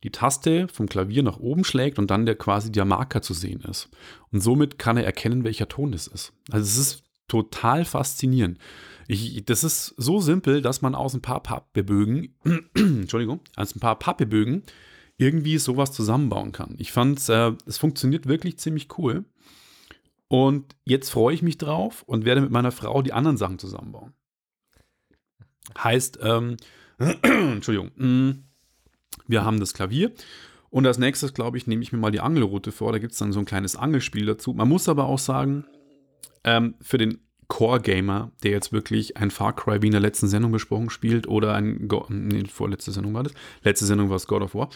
[0.02, 3.60] die Taste vom Klavier nach oben schlägt und dann der quasi der Marker zu sehen
[3.60, 3.90] ist.
[4.30, 6.32] Und somit kann er erkennen, welcher Ton es ist.
[6.50, 8.58] Also es ist total faszinierend.
[9.12, 12.34] Ich, das ist so simpel, dass man aus ein paar Pappbögen,
[12.74, 14.62] Entschuldigung, aus ein paar Pappbögen
[15.18, 16.76] irgendwie sowas zusammenbauen kann.
[16.78, 19.26] Ich fand es, äh, es funktioniert wirklich ziemlich cool.
[20.28, 24.14] Und jetzt freue ich mich drauf und werde mit meiner Frau die anderen Sachen zusammenbauen.
[25.76, 26.56] Heißt, ähm,
[27.22, 28.36] Entschuldigung, mh,
[29.26, 30.12] wir haben das Klavier
[30.70, 32.92] und als nächstes, glaube ich, nehme ich mir mal die Angelroute vor.
[32.92, 34.54] Da gibt es dann so ein kleines Angelspiel dazu.
[34.54, 35.66] Man muss aber auch sagen,
[36.44, 37.18] ähm, für den
[37.52, 41.54] Core-Gamer, der jetzt wirklich ein Far Cry wie in der letzten Sendung besprochen spielt oder
[41.54, 44.70] ein, Go nee, vorletzte Sendung war das, letzte Sendung war es God of War,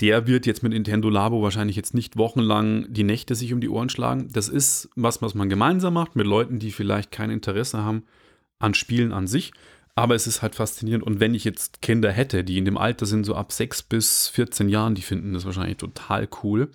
[0.00, 3.68] der wird jetzt mit Nintendo Labo wahrscheinlich jetzt nicht wochenlang die Nächte sich um die
[3.68, 4.28] Ohren schlagen.
[4.32, 8.02] Das ist was, was man gemeinsam macht mit Leuten, die vielleicht kein Interesse haben
[8.58, 9.52] an Spielen an sich.
[9.94, 11.06] Aber es ist halt faszinierend.
[11.06, 14.26] Und wenn ich jetzt Kinder hätte, die in dem Alter sind, so ab 6 bis
[14.30, 16.70] 14 Jahren, die finden das wahrscheinlich total cool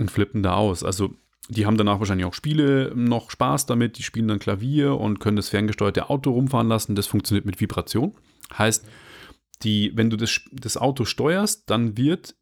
[0.00, 0.82] und flippen da aus.
[0.82, 1.14] Also
[1.48, 5.36] die haben danach wahrscheinlich auch Spiele noch Spaß damit, die spielen dann Klavier und können
[5.36, 6.94] das ferngesteuerte Auto rumfahren lassen.
[6.94, 8.14] Das funktioniert mit Vibration.
[8.56, 8.86] Heißt,
[9.62, 12.34] die, wenn du das, das Auto steuerst, dann wird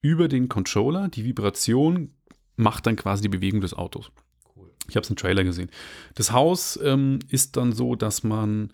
[0.00, 2.14] über den Controller die Vibration
[2.56, 4.10] macht dann quasi die Bewegung des Autos.
[4.54, 4.70] Cool.
[4.88, 5.70] Ich habe es im Trailer gesehen.
[6.14, 8.72] Das Haus ähm, ist dann so, dass man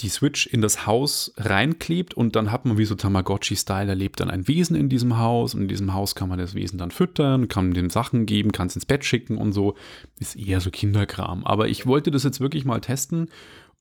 [0.00, 4.20] die Switch in das Haus reinklebt und dann hat man wie so Tamagotchi-Style, da lebt
[4.20, 6.90] dann ein Wesen in diesem Haus und in diesem Haus kann man das Wesen dann
[6.90, 9.74] füttern, kann dem Sachen geben, kann es ins Bett schicken und so.
[10.18, 11.46] Ist eher so Kinderkram.
[11.46, 13.30] Aber ich wollte das jetzt wirklich mal testen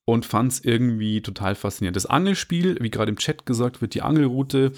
[0.06, 1.98] und fand es irgendwie total faszinierend.
[1.98, 4.72] Das Angelspiel, wie gerade im Chat gesagt wird, die Angelroute,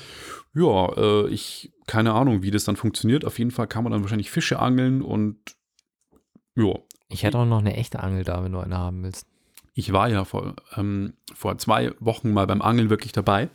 [0.55, 3.25] ja, äh, ich, keine Ahnung, wie das dann funktioniert.
[3.25, 5.37] Auf jeden Fall kann man dann wahrscheinlich Fische angeln und
[6.55, 6.73] ja.
[7.09, 9.27] Ich hätte auch noch eine echte Angel da, wenn du eine haben willst.
[9.77, 13.49] Ich war ja vor, ähm, vor zwei Wochen mal beim Angeln wirklich dabei.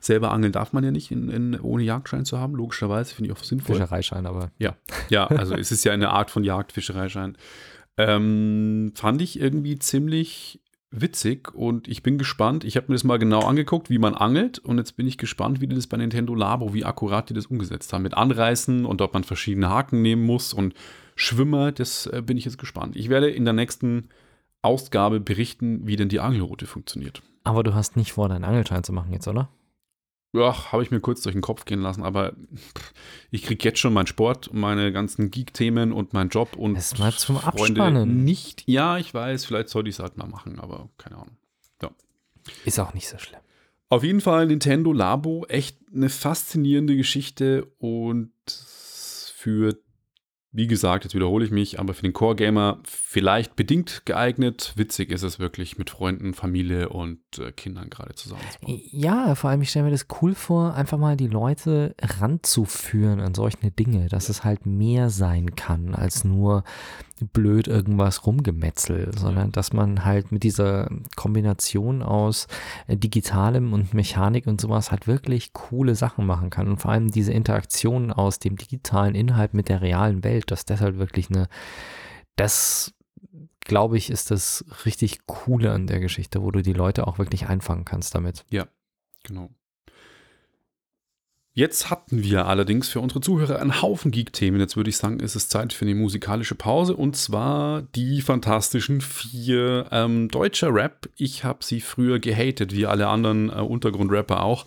[0.00, 3.38] Selber angeln darf man ja nicht, in, in, ohne Jagdschein zu haben, logischerweise, finde ich
[3.38, 3.76] auch sinnvoll.
[3.76, 4.50] Fischereischein, aber.
[4.58, 4.74] Ja,
[5.08, 7.38] ja, also es ist ja eine Art von Jagd, Fischereischein.
[7.96, 10.60] Ähm, fand ich irgendwie ziemlich
[10.90, 12.64] witzig und ich bin gespannt.
[12.64, 15.60] Ich habe mir das mal genau angeguckt, wie man angelt und jetzt bin ich gespannt,
[15.60, 18.02] wie die das bei Nintendo Labo, wie akkurat die das umgesetzt haben.
[18.02, 20.74] Mit Anreißen und ob man verschiedene Haken nehmen muss und
[21.14, 22.96] Schwimmer, das äh, bin ich jetzt gespannt.
[22.96, 24.08] Ich werde in der nächsten
[24.62, 27.22] Ausgabe berichten, wie denn die Angelroute funktioniert.
[27.44, 29.48] Aber du hast nicht vor, deinen Angelschein zu machen jetzt, oder?
[30.34, 32.34] Ja, habe ich mir kurz durch den Kopf gehen lassen, aber
[33.30, 36.98] ich kriege jetzt schon meinen Sport, meine ganzen Geek-Themen und meinen Job und das ist
[36.98, 38.24] mal zum Freunde Abspannen.
[38.24, 38.64] nicht.
[38.66, 41.38] Ja, ich weiß, vielleicht sollte ich es halt mal machen, aber keine Ahnung.
[41.80, 41.90] Ja.
[42.66, 43.40] Ist auch nicht so schlimm.
[43.88, 48.32] Auf jeden Fall Nintendo Labo, echt eine faszinierende Geschichte und
[49.34, 49.78] für
[50.50, 54.72] wie gesagt, jetzt wiederhole ich mich, aber für den Core-Gamer vielleicht bedingt geeignet.
[54.76, 58.80] Witzig ist es wirklich, mit Freunden, Familie und äh, Kindern gerade zusammen zu machen.
[58.90, 63.34] Ja, vor allem, ich stelle mir das cool vor, einfach mal die Leute ranzuführen an
[63.34, 66.64] solche Dinge, dass es halt mehr sein kann als nur
[67.20, 72.46] blöd irgendwas rumgemetzelt, sondern dass man halt mit dieser Kombination aus
[72.86, 77.10] äh, digitalem und Mechanik und sowas halt wirklich coole Sachen machen kann und vor allem
[77.10, 81.48] diese Interaktion aus dem digitalen Inhalt mit der realen Welt, dass das halt wirklich eine,
[82.36, 82.94] das
[83.60, 87.48] glaube ich, ist das richtig coole an der Geschichte, wo du die Leute auch wirklich
[87.48, 88.44] einfangen kannst damit.
[88.50, 88.66] Ja,
[89.22, 89.50] genau.
[91.58, 94.60] Jetzt hatten wir allerdings für unsere Zuhörer einen Haufen Geek-Themen.
[94.60, 99.00] Jetzt würde ich sagen, ist es Zeit für eine musikalische Pause und zwar die fantastischen
[99.00, 101.08] vier ähm, deutscher Rap.
[101.16, 104.66] Ich habe sie früher gehatet, wie alle anderen äh, Untergrundrapper auch,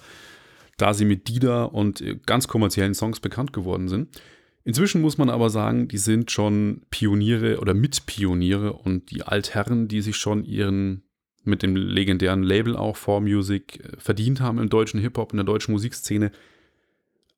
[0.76, 4.22] da sie mit Dida und äh, ganz kommerziellen Songs bekannt geworden sind.
[4.66, 10.02] Inzwischen muss man aber sagen, die sind schon Pioniere oder Mitpioniere und die Altherren, die
[10.02, 11.04] sich schon ihren
[11.46, 15.72] mit dem legendären Label auch 4Music äh, verdient haben im deutschen Hip-Hop, in der deutschen
[15.72, 16.34] Musikszene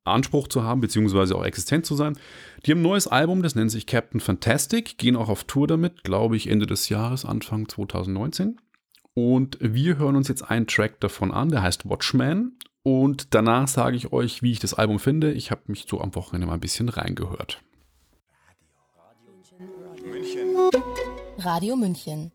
[0.06, 2.18] Anspruch zu haben, beziehungsweise auch existent zu sein.
[2.66, 6.04] Die haben ein neues Album, das nennt sich Captain Fantastic, gehen auch auf Tour damit,
[6.04, 8.58] glaube ich, Ende des Jahres, Anfang 2019.
[9.14, 12.54] Und wir hören uns jetzt einen Track davon an, der heißt Watchman.
[12.82, 15.32] Und danach sage ich euch, wie ich das Album finde.
[15.32, 17.62] Ich habe mich so am Wochenende mal ein bisschen reingehört.
[19.88, 20.56] Radio München.
[21.38, 22.32] Radio München.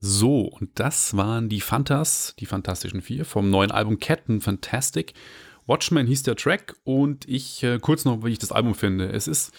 [0.00, 5.12] So, und das waren die Fantas, die Fantastischen Vier, vom neuen Album Captain Fantastic.
[5.66, 9.10] Watchman hieß der Track und ich äh, kurz noch, wie ich das Album finde.
[9.10, 9.52] Es ist,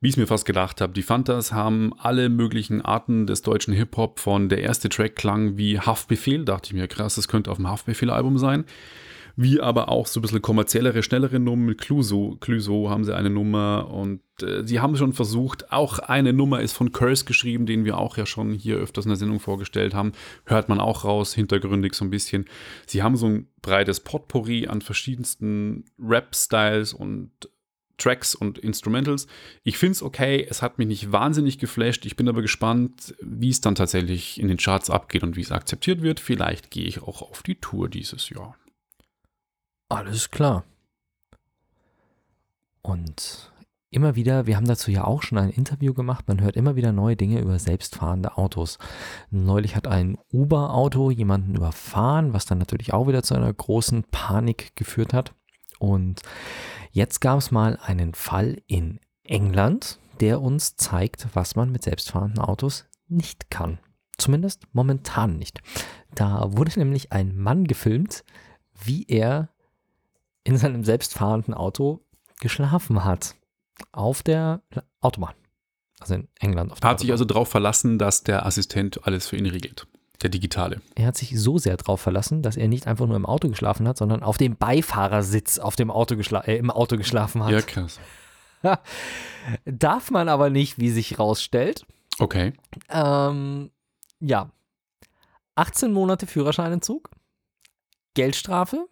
[0.00, 3.74] wie ich es mir fast gedacht habe, die Fantas haben alle möglichen Arten des deutschen
[3.74, 7.58] Hip-Hop von der erste Track klang wie Haftbefehl, dachte ich mir, krass, das könnte auf
[7.58, 8.64] dem Haftbefehl-Album sein
[9.36, 11.76] wie aber auch so ein bisschen kommerziellere, schnellere Nummern.
[11.76, 16.60] Cluso, Cluso haben sie eine Nummer und äh, sie haben schon versucht, auch eine Nummer
[16.62, 19.94] ist von Curse geschrieben, den wir auch ja schon hier öfters in der Sendung vorgestellt
[19.94, 20.12] haben.
[20.46, 22.46] Hört man auch raus, hintergründig so ein bisschen.
[22.86, 27.30] Sie haben so ein breites Potpourri an verschiedensten Rap-Styles und
[27.98, 29.26] Tracks und Instrumentals.
[29.64, 32.04] Ich finde es okay, es hat mich nicht wahnsinnig geflasht.
[32.06, 35.52] Ich bin aber gespannt, wie es dann tatsächlich in den Charts abgeht und wie es
[35.52, 36.20] akzeptiert wird.
[36.20, 38.56] Vielleicht gehe ich auch auf die Tour dieses Jahr.
[39.88, 40.64] Alles klar.
[42.82, 43.52] Und
[43.90, 46.92] immer wieder, wir haben dazu ja auch schon ein Interview gemacht, man hört immer wieder
[46.92, 48.78] neue Dinge über selbstfahrende Autos.
[49.30, 54.76] Neulich hat ein Uber-Auto jemanden überfahren, was dann natürlich auch wieder zu einer großen Panik
[54.76, 55.34] geführt hat.
[55.78, 56.20] Und
[56.90, 62.40] jetzt gab es mal einen Fall in England, der uns zeigt, was man mit selbstfahrenden
[62.40, 63.78] Autos nicht kann.
[64.18, 65.60] Zumindest momentan nicht.
[66.14, 68.24] Da wurde nämlich ein Mann gefilmt,
[68.72, 69.50] wie er
[70.46, 72.00] in seinem selbstfahrenden Auto
[72.40, 73.34] geschlafen hat.
[73.92, 74.62] Auf der
[75.00, 75.34] Autobahn.
[75.98, 76.72] Also in England.
[76.72, 79.86] Auf der hat sich also darauf verlassen, dass der Assistent alles für ihn regelt.
[80.22, 80.80] Der digitale.
[80.94, 83.86] Er hat sich so sehr darauf verlassen, dass er nicht einfach nur im Auto geschlafen
[83.88, 87.50] hat, sondern auf dem Beifahrersitz auf dem Auto äh, im Auto geschlafen hat.
[87.50, 87.98] Ja, krass.
[89.64, 91.86] Darf man aber nicht, wie sich rausstellt.
[92.18, 92.54] Okay.
[92.88, 93.70] Ähm,
[94.20, 94.50] ja.
[95.56, 97.10] 18 Monate Führerscheinentzug,
[98.14, 98.88] Geldstrafe,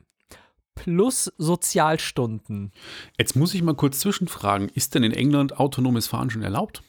[0.75, 2.73] plus Sozialstunden.
[3.19, 6.83] Jetzt muss ich mal kurz zwischenfragen, ist denn in England autonomes Fahren schon erlaubt?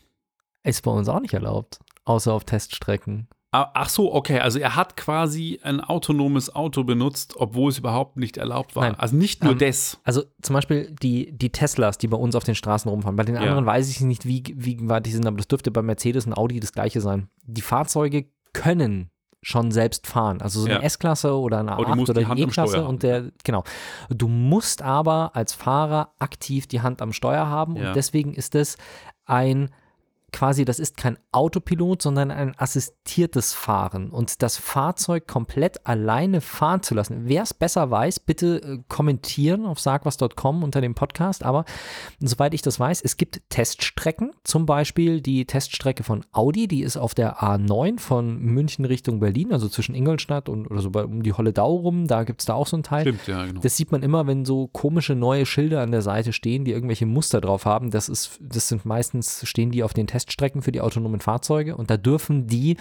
[0.63, 3.27] Ist bei uns auch nicht erlaubt, außer auf Teststrecken.
[3.55, 8.17] Ah, ach so, okay, also er hat quasi ein autonomes Auto benutzt, obwohl es überhaupt
[8.17, 8.83] nicht erlaubt war.
[8.83, 8.95] Nein.
[8.95, 9.97] Also nicht nur ähm, das.
[10.03, 13.15] Also zum Beispiel die, die Teslas, die bei uns auf den Straßen rumfahren.
[13.15, 13.71] Bei den anderen ja.
[13.71, 16.59] weiß ich nicht, wie, wie weit die sind, aber das dürfte bei Mercedes und Audi
[16.59, 17.29] das gleiche sein.
[17.45, 19.09] Die Fahrzeuge können
[19.45, 20.41] schon selbst fahren.
[20.41, 20.81] Also so eine ja.
[20.81, 23.63] S-Klasse oder eine A8 oder die E-Klasse und der, genau.
[24.09, 27.89] Du musst aber als Fahrer aktiv die Hand am Steuer haben ja.
[27.89, 28.75] und deswegen ist es
[29.25, 29.69] ein
[30.35, 36.83] quasi, das ist kein Autopilot, sondern ein assistiertes Fahren und das Fahrzeug komplett alleine fahren
[36.83, 37.21] zu lassen.
[37.23, 41.43] Wer es besser weiß, bitte äh, kommentieren auf sagwas.com unter dem Podcast.
[41.43, 41.63] Aber
[42.19, 46.97] soweit ich das weiß, es gibt Teststrecken, zum Beispiel die Teststrecke von Audi, die ist
[46.97, 51.23] auf der A9 von München Richtung Berlin, also zwischen Ingolstadt und oder so bei, um
[51.23, 52.07] die Holledau rum.
[52.07, 53.03] Da gibt es da auch so einen Teil.
[53.03, 53.61] Stimmt, ja, genau.
[53.61, 57.05] Das sieht man immer, wenn so komische neue Schilder an der Seite stehen, die irgendwelche
[57.05, 57.89] Muster drauf haben.
[57.89, 61.77] Das ist, das sind meistens stehen die auf den Test Teststrecken für die autonomen Fahrzeuge
[61.77, 62.77] und da dürfen die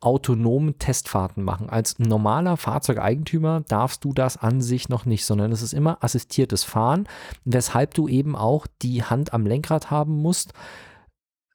[0.00, 1.68] autonomen Testfahrten machen.
[1.68, 6.64] Als normaler Fahrzeugeigentümer darfst du das an sich noch nicht, sondern es ist immer assistiertes
[6.64, 7.08] Fahren,
[7.44, 10.52] weshalb du eben auch die Hand am Lenkrad haben musst,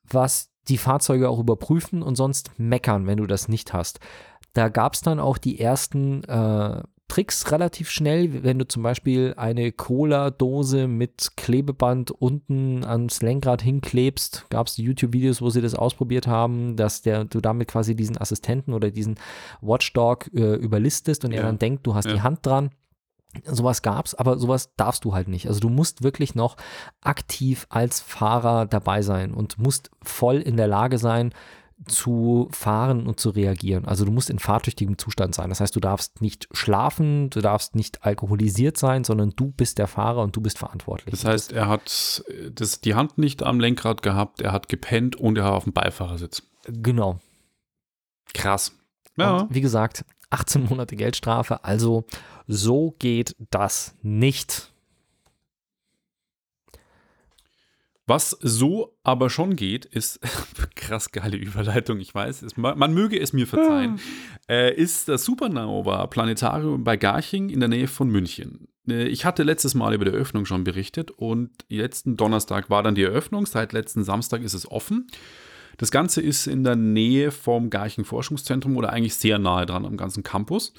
[0.04, 4.00] was die Fahrzeuge auch überprüfen und sonst meckern, wenn du das nicht hast.
[4.54, 9.34] Da gab es dann auch die ersten äh, Tricks relativ schnell, wenn du zum Beispiel
[9.36, 16.28] eine Cola-Dose mit Klebeband unten ans Lenkrad hinklebst, gab es YouTube-Videos, wo sie das ausprobiert
[16.28, 19.16] haben, dass der, du damit quasi diesen Assistenten oder diesen
[19.60, 21.38] Watchdog äh, überlistest und ja.
[21.38, 22.14] er dann denkt, du hast ja.
[22.14, 22.70] die Hand dran.
[23.44, 25.48] Sowas gab's, aber sowas darfst du halt nicht.
[25.48, 26.58] Also du musst wirklich noch
[27.02, 31.34] aktiv als Fahrer dabei sein und musst voll in der Lage sein,
[31.88, 33.86] zu fahren und zu reagieren.
[33.86, 35.50] Also du musst in fahrtüchtigem Zustand sein.
[35.50, 39.88] Das heißt, du darfst nicht schlafen, du darfst nicht alkoholisiert sein, sondern du bist der
[39.88, 41.12] Fahrer und du bist verantwortlich.
[41.12, 42.24] Das heißt, er hat
[42.54, 45.74] das, die Hand nicht am Lenkrad gehabt, er hat gepennt und er war auf dem
[45.74, 46.44] Beifahrersitz.
[46.68, 47.20] Genau.
[48.34, 48.74] Krass.
[49.18, 49.38] Ja.
[49.38, 51.64] Und wie gesagt, 18 Monate Geldstrafe.
[51.64, 52.06] Also
[52.48, 54.72] so geht das nicht.
[58.10, 60.20] Was so aber schon geht, ist
[60.76, 64.00] krass geile Überleitung, ich weiß, ist, man möge es mir verzeihen,
[64.50, 68.68] äh, ist das Supernova Planetarium bei Garching in der Nähe von München.
[68.90, 72.96] Äh, ich hatte letztes Mal über die Eröffnung schon berichtet und letzten Donnerstag war dann
[72.96, 75.06] die Eröffnung, seit letzten Samstag ist es offen.
[75.78, 79.98] Das Ganze ist in der Nähe vom Garching Forschungszentrum oder eigentlich sehr nahe dran am
[79.98, 80.74] ganzen Campus.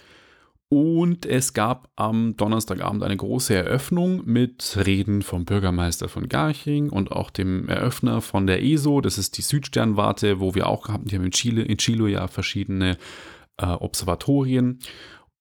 [0.72, 7.10] Und es gab am Donnerstagabend eine große Eröffnung mit Reden vom Bürgermeister von Garching und
[7.10, 9.00] auch dem Eröffner von der ESO.
[9.00, 12.28] Das ist die Südsternwarte, wo wir auch haben, die haben in Chile, in Chile ja
[12.28, 12.98] verschiedene
[13.56, 14.78] äh, Observatorien.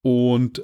[0.02, 0.64] Und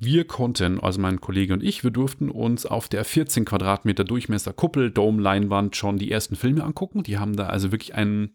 [0.00, 4.54] wir konnten, also mein Kollege und ich, wir durften uns auf der 14 Quadratmeter Durchmesser
[4.54, 7.02] Kuppel Dome Leinwand schon die ersten Filme angucken.
[7.02, 8.34] Die haben da also wirklich ein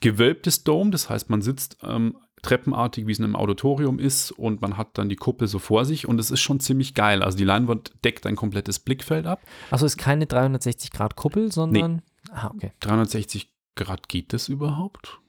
[0.00, 4.60] gewölbtes Dome, das heißt, man sitzt ähm, treppenartig, wie es in einem Auditorium ist und
[4.60, 7.22] man hat dann die Kuppel so vor sich und es ist schon ziemlich geil.
[7.22, 9.40] Also die Leinwand deckt ein komplettes Blickfeld ab.
[9.70, 11.96] Also ist keine 360 Grad Kuppel, sondern.
[11.96, 12.32] Nee.
[12.32, 12.72] Ah, okay.
[12.80, 15.20] 360 Grad geht das überhaupt?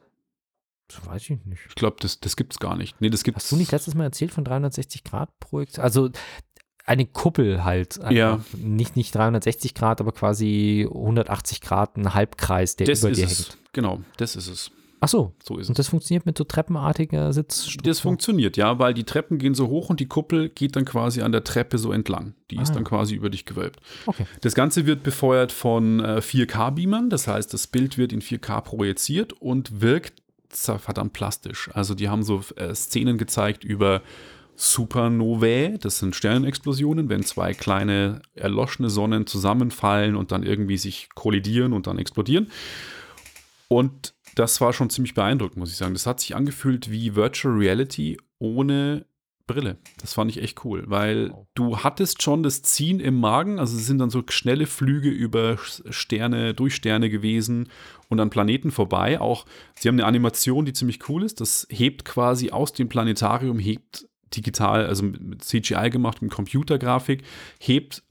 [0.88, 1.62] Das weiß ich nicht.
[1.70, 3.00] Ich glaube, das, das gibt es gar nicht.
[3.00, 3.46] Nee, das gibt's.
[3.46, 5.80] Hast du nicht letztes Mal erzählt von 360 Grad Projekt?
[5.80, 6.10] Also
[6.86, 8.00] eine Kuppel halt.
[8.10, 8.42] Ja.
[8.58, 13.50] Nicht, nicht 360 Grad, aber quasi 180 Grad, ein Halbkreis, der das über dir es.
[13.50, 13.58] hängt.
[13.74, 14.72] Genau, das ist es.
[15.04, 15.34] Ach so.
[15.44, 17.90] So ist Und das funktioniert mit so treppenartiger Sitzstruktur?
[17.90, 21.24] Das funktioniert, ja, weil die Treppen gehen so hoch und die Kuppel geht dann quasi
[21.24, 22.36] an der Treppe so entlang.
[22.52, 22.62] Die ah.
[22.62, 23.80] ist dann quasi über dich gewölbt.
[24.06, 24.28] Okay.
[24.42, 29.34] Das Ganze wird befeuert von äh, 4K-Beamern, das heißt, das Bild wird in 4K projiziert
[29.34, 31.70] und wirkt verdammt plastisch.
[31.74, 34.02] Also die haben so äh, Szenen gezeigt über
[34.56, 41.74] Supernovae, das sind Sternenexplosionen, wenn zwei kleine erloschene Sonnen zusammenfallen und dann irgendwie sich kollidieren
[41.74, 42.52] und dann explodieren.
[43.68, 45.94] Und das war schon ziemlich beeindruckend, muss ich sagen.
[45.94, 49.06] Das hat sich angefühlt wie Virtual Reality ohne
[49.48, 49.78] Brille.
[50.00, 53.86] Das fand ich echt cool, weil du hattest schon das Ziehen im Magen, also es
[53.86, 57.68] sind dann so schnelle Flüge über Sterne, durch Sterne gewesen
[58.08, 59.20] und an Planeten vorbei.
[59.20, 61.42] Auch sie haben eine Animation, die ziemlich cool ist.
[61.42, 67.24] Das hebt quasi aus dem Planetarium, hebt digital, also mit CGI gemacht, mit Computergrafik,
[67.60, 68.04] hebt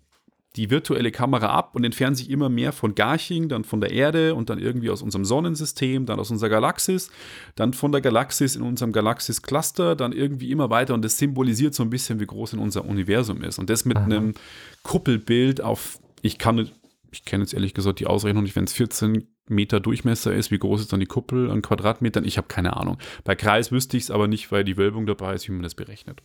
[0.57, 4.34] die virtuelle Kamera ab und entfernen sich immer mehr von Garching, dann von der Erde
[4.34, 7.11] und dann irgendwie aus unserem Sonnensystem, dann aus unserer Galaxis,
[7.55, 11.84] dann von der Galaxis in unserem Galaxis-Cluster, dann irgendwie immer weiter und das symbolisiert so
[11.84, 13.59] ein bisschen, wie groß in unser Universum ist.
[13.61, 14.07] Und das mit Aha.
[14.07, 14.34] einem
[14.82, 16.68] Kuppelbild auf, ich kann,
[17.12, 20.59] ich kenne jetzt ehrlich gesagt die Ausrechnung nicht, wenn es 14 Meter Durchmesser ist, wie
[20.59, 22.24] groß ist dann die Kuppel an Quadratmetern?
[22.24, 22.98] Ich habe keine Ahnung.
[23.24, 25.74] Bei Kreis wüsste ich es aber nicht, weil die Wölbung dabei ist, wie man das
[25.74, 26.22] berechnet.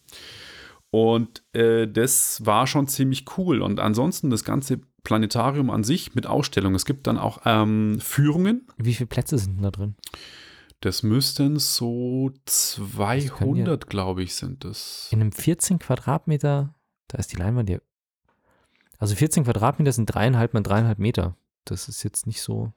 [0.91, 3.61] Und äh, das war schon ziemlich cool.
[3.61, 6.75] Und ansonsten das ganze Planetarium an sich mit Ausstellungen.
[6.75, 8.67] Es gibt dann auch ähm, Führungen.
[8.77, 9.95] Wie viele Plätze sind da drin?
[10.81, 15.07] Das müssten so 200, glaube ich, sind das.
[15.11, 16.75] In einem 14 Quadratmeter,
[17.07, 17.81] da ist die Leinwand hier.
[18.97, 21.35] Also 14 Quadratmeter sind dreieinhalb mal dreieinhalb Meter.
[21.65, 22.73] Das ist jetzt nicht so.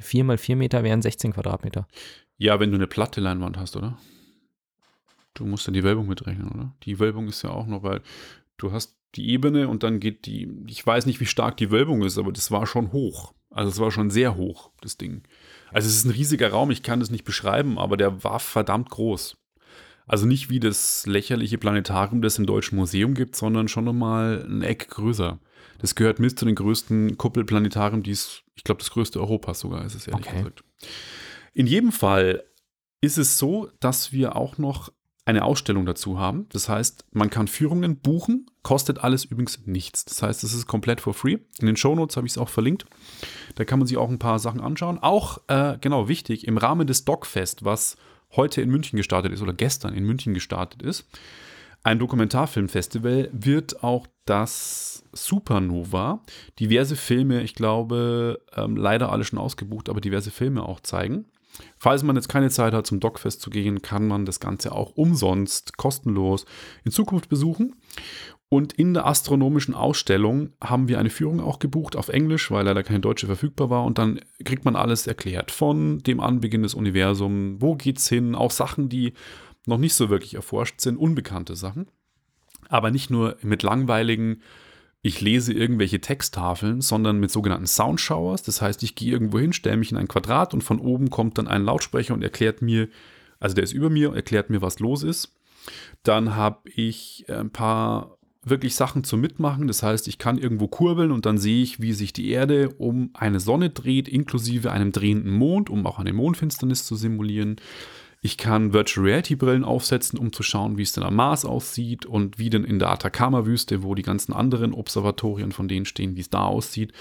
[0.00, 1.86] Vier mal vier Meter wären 16 Quadratmeter.
[2.36, 3.98] Ja, wenn du eine platte Leinwand hast, oder?
[5.34, 6.74] Du musst dann die Wölbung mitrechnen, oder?
[6.82, 8.02] Die Wölbung ist ja auch noch, weil
[8.56, 12.02] du hast die Ebene und dann geht die, ich weiß nicht, wie stark die Wölbung
[12.02, 13.34] ist, aber das war schon hoch.
[13.50, 15.22] Also es war schon sehr hoch, das Ding.
[15.72, 18.90] Also es ist ein riesiger Raum, ich kann das nicht beschreiben, aber der war verdammt
[18.90, 19.36] groß.
[20.06, 24.62] Also nicht wie das lächerliche Planetarium, das im Deutschen Museum gibt, sondern schon nochmal ein
[24.62, 25.38] Eck größer.
[25.78, 29.84] Das gehört mit zu den größten Kuppelplanetarien, die es, ich glaube, das größte Europas sogar
[29.84, 30.38] ist es, ehrlich okay.
[30.38, 30.64] gesagt.
[31.52, 32.44] In jedem Fall
[33.00, 34.92] ist es so, dass wir auch noch
[35.30, 36.46] eine Ausstellung dazu haben.
[36.52, 40.04] Das heißt, man kann Führungen buchen, kostet alles übrigens nichts.
[40.04, 41.38] Das heißt, es ist komplett for free.
[41.58, 42.84] In den Shownotes habe ich es auch verlinkt.
[43.54, 44.98] Da kann man sich auch ein paar Sachen anschauen.
[44.98, 47.96] Auch, äh, genau, wichtig, im Rahmen des Dogfest, was
[48.36, 51.06] heute in München gestartet ist oder gestern in München gestartet ist,
[51.82, 56.20] ein Dokumentarfilmfestival, wird auch das Supernova
[56.58, 61.24] diverse Filme, ich glaube, ähm, leider alle schon ausgebucht, aber diverse Filme auch zeigen.
[61.78, 64.92] Falls man jetzt keine Zeit hat, zum Dogfest zu gehen, kann man das Ganze auch
[64.96, 66.44] umsonst, kostenlos
[66.84, 67.76] in Zukunft besuchen.
[68.48, 72.82] Und in der astronomischen Ausstellung haben wir eine Führung auch gebucht auf Englisch, weil leider
[72.82, 73.84] keine deutsche verfügbar war.
[73.84, 75.52] Und dann kriegt man alles erklärt.
[75.52, 79.12] Von dem Anbeginn des Universums, wo geht's hin, auch Sachen, die
[79.66, 81.86] noch nicht so wirklich erforscht sind, unbekannte Sachen.
[82.68, 84.42] Aber nicht nur mit langweiligen
[85.02, 88.42] ich lese irgendwelche Texttafeln, sondern mit sogenannten Soundshowers.
[88.42, 91.38] Das heißt, ich gehe irgendwo hin, stelle mich in ein Quadrat und von oben kommt
[91.38, 92.88] dann ein Lautsprecher und erklärt mir,
[93.38, 95.34] also der ist über mir, erklärt mir, was los ist.
[96.02, 99.66] Dann habe ich ein paar wirklich Sachen zum Mitmachen.
[99.66, 103.10] Das heißt, ich kann irgendwo kurbeln und dann sehe ich, wie sich die Erde um
[103.14, 107.56] eine Sonne dreht, inklusive einem drehenden Mond, um auch eine Mondfinsternis zu simulieren.
[108.22, 112.04] Ich kann Virtual Reality Brillen aufsetzen, um zu schauen, wie es denn am Mars aussieht
[112.04, 116.20] und wie denn in der Atacama-Wüste, wo die ganzen anderen Observatorien von denen stehen, wie
[116.20, 116.92] es da aussieht.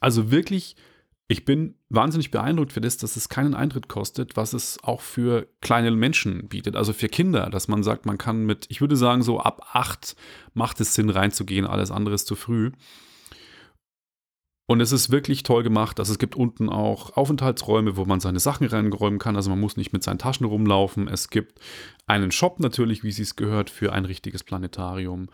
[0.00, 0.76] Also wirklich,
[1.28, 5.48] ich bin wahnsinnig beeindruckt für das, dass es keinen Eintritt kostet, was es auch für
[5.62, 9.22] kleine Menschen bietet, also für Kinder, dass man sagt, man kann mit, ich würde sagen,
[9.22, 10.14] so ab acht
[10.52, 12.72] macht es Sinn reinzugehen, alles andere ist zu früh.
[14.70, 15.98] Und es ist wirklich toll gemacht.
[15.98, 19.34] Also es gibt unten auch Aufenthaltsräume, wo man seine Sachen reinräumen kann.
[19.34, 21.08] Also man muss nicht mit seinen Taschen rumlaufen.
[21.08, 21.58] Es gibt
[22.06, 25.26] einen Shop natürlich, wie es sich gehört, für ein richtiges Planetarium.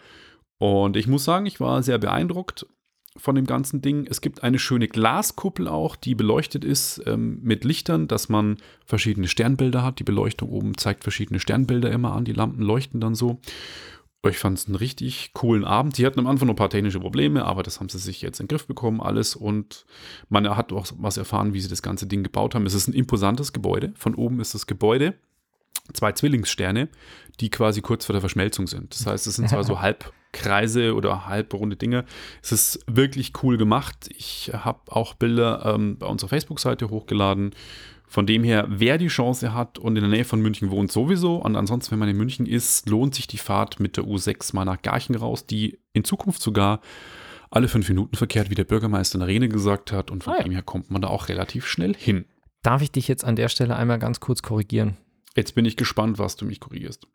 [0.57, 2.67] Und ich muss sagen, ich war sehr beeindruckt
[3.19, 4.07] von dem ganzen Ding.
[4.09, 8.57] Es gibt eine schöne Glaskuppel auch, die beleuchtet ist ähm, mit Lichtern, dass man
[8.87, 9.99] verschiedene Sternbilder hat.
[9.99, 12.25] Die Beleuchtung oben zeigt verschiedene Sternbilder immer an.
[12.25, 13.39] Die Lampen leuchten dann so.
[14.31, 15.99] Ich fand es einen richtig coolen Abend.
[15.99, 18.41] Die hatten am Anfang noch ein paar technische Probleme, aber das haben sie sich jetzt
[18.41, 19.37] in den Griff bekommen, alles.
[19.37, 19.87] Und
[20.29, 22.67] man hat auch was erfahren, wie sie das ganze Ding gebaut haben.
[22.67, 23.93] Es ist ein imposantes Gebäude.
[23.97, 25.15] Von oben ist das Gebäude
[25.93, 26.89] zwei Zwillingssterne,
[27.41, 28.95] die quasi kurz vor der Verschmelzung sind.
[28.95, 32.05] Das heißt, es sind zwar so Halbkreise oder halbrunde Dinge.
[32.43, 34.09] Es ist wirklich cool gemacht.
[34.17, 37.55] Ich habe auch Bilder ähm, bei unserer Facebook-Seite hochgeladen.
[38.07, 41.37] Von dem her, wer die Chance hat und in der Nähe von München wohnt, sowieso.
[41.37, 44.65] Und ansonsten, wenn man in München ist, lohnt sich die Fahrt mit der U6 mal
[44.65, 46.81] nach Garchen raus, die in Zukunft sogar
[47.51, 50.11] alle fünf Minuten verkehrt, wie der Bürgermeister in der Rede gesagt hat.
[50.11, 50.43] Und von ah, ja.
[50.45, 52.27] dem her kommt man da auch relativ schnell hin.
[52.63, 54.97] Darf ich dich jetzt an der Stelle einmal ganz kurz korrigieren?
[55.35, 57.07] Jetzt bin ich gespannt, was du mich korrigierst.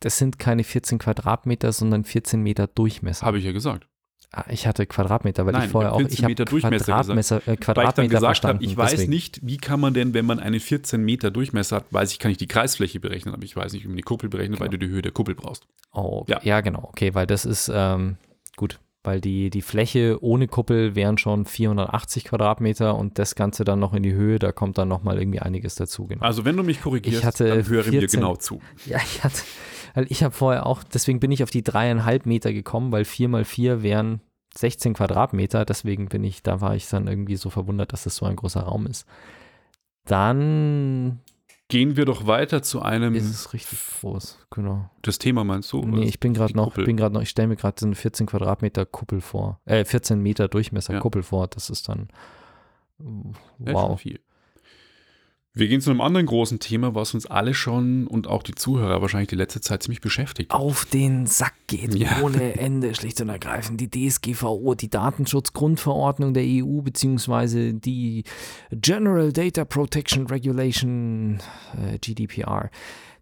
[0.00, 3.24] Das sind keine 14 Quadratmeter, sondern 14 Meter Durchmesser.
[3.24, 3.88] Habe ich ja gesagt.
[4.34, 7.76] Ah, ich hatte Quadratmeter, weil Nein, ich vorher auch ich Meter Durchmesser Quadratmeter, äh, Quadratmeter
[7.76, 9.10] weil ich dann gesagt habe, ich weiß deswegen.
[9.10, 12.30] nicht, wie kann man denn, wenn man eine 14 Meter Durchmesser hat, weiß ich, kann
[12.30, 14.64] ich die Kreisfläche berechnen, aber ich weiß nicht, wie man die Kuppel berechnet, genau.
[14.64, 15.66] weil du die Höhe der Kuppel brauchst.
[15.92, 16.40] Oh, ja.
[16.44, 18.16] ja, genau, okay, weil das ist ähm,
[18.56, 23.80] gut, weil die, die Fläche ohne Kuppel wären schon 480 Quadratmeter und das Ganze dann
[23.80, 26.06] noch in die Höhe, da kommt dann nochmal irgendwie einiges dazu.
[26.06, 26.24] Genau.
[26.24, 28.60] Also wenn du mich korrigierst, ich hatte dann höre 14, mir genau zu.
[28.86, 29.42] Ja, ich hatte,
[29.94, 33.28] weil ich habe vorher auch, deswegen bin ich auf die dreieinhalb Meter gekommen, weil vier
[33.28, 34.20] mal vier wären
[34.56, 38.26] 16 Quadratmeter, deswegen bin ich, da war ich dann irgendwie so verwundert, dass das so
[38.26, 39.06] ein großer Raum ist.
[40.04, 41.20] Dann
[41.72, 43.14] Gehen wir doch weiter zu einem.
[43.14, 44.90] Ist es richtig groß, genau.
[45.00, 45.82] Das Thema meinst du?
[45.82, 48.26] Nee, ich bin gerade noch, bin gerade noch, ich stelle mir gerade so eine 14
[48.26, 49.58] Quadratmeter Kuppel vor.
[49.64, 51.00] Äh, 14 Meter Durchmesser ja.
[51.00, 51.48] Kuppel vor.
[51.48, 52.08] Das ist dann
[52.98, 53.90] wow.
[53.90, 54.20] Ja, viel.
[55.54, 59.02] Wir gehen zu einem anderen großen Thema, was uns alle schon und auch die Zuhörer
[59.02, 60.50] wahrscheinlich die letzte Zeit ziemlich beschäftigt.
[60.50, 62.22] Auf den Sack geht ja.
[62.22, 63.78] ohne Ende, schlicht und ergreifend.
[63.78, 68.24] Die DSGVO, die Datenschutzgrundverordnung der EU, beziehungsweise die
[68.70, 71.40] General Data Protection Regulation,
[71.76, 72.70] äh, GDPR.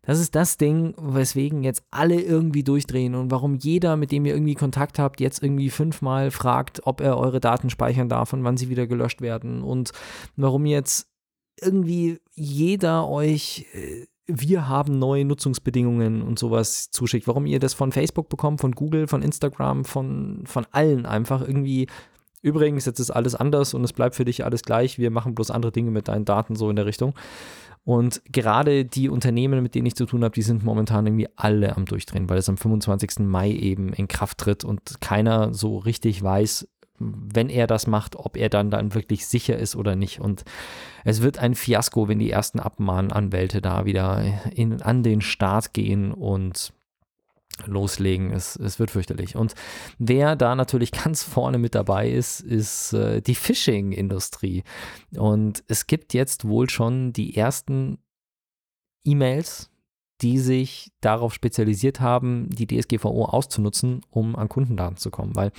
[0.02, 4.34] Das ist das Ding, weswegen jetzt alle irgendwie durchdrehen und warum jeder, mit dem ihr
[4.34, 8.56] irgendwie Kontakt habt, jetzt irgendwie fünfmal fragt, ob er eure Daten speichern darf und wann
[8.56, 9.90] sie wieder gelöscht werden und
[10.36, 11.09] warum jetzt
[11.60, 17.26] irgendwie jeder euch, äh, wir haben neue Nutzungsbedingungen und sowas zuschickt.
[17.26, 21.88] Warum ihr das von Facebook bekommt, von Google, von Instagram, von, von allen einfach irgendwie.
[22.42, 24.98] Übrigens, jetzt ist alles anders und es bleibt für dich alles gleich.
[24.98, 27.14] Wir machen bloß andere Dinge mit deinen Daten so in der Richtung.
[27.84, 31.76] Und gerade die Unternehmen, mit denen ich zu tun habe, die sind momentan irgendwie alle
[31.76, 33.20] am Durchdrehen, weil es am 25.
[33.20, 36.68] Mai eben in Kraft tritt und keiner so richtig weiß,
[37.00, 40.20] wenn er das macht, ob er dann dann wirklich sicher ist oder nicht.
[40.20, 40.44] Und
[41.04, 44.22] es wird ein Fiasko, wenn die ersten Abmahnanwälte da wieder
[44.54, 46.72] in, an den Start gehen und
[47.66, 48.32] loslegen.
[48.32, 49.36] Es, es wird fürchterlich.
[49.36, 49.54] Und
[49.98, 54.62] wer da natürlich ganz vorne mit dabei ist, ist äh, die Phishing-Industrie.
[55.16, 57.98] Und es gibt jetzt wohl schon die ersten
[59.04, 59.70] E-Mails,
[60.20, 65.34] die sich darauf spezialisiert haben, die DSGVO auszunutzen, um an Kundendaten zu kommen.
[65.34, 65.52] Weil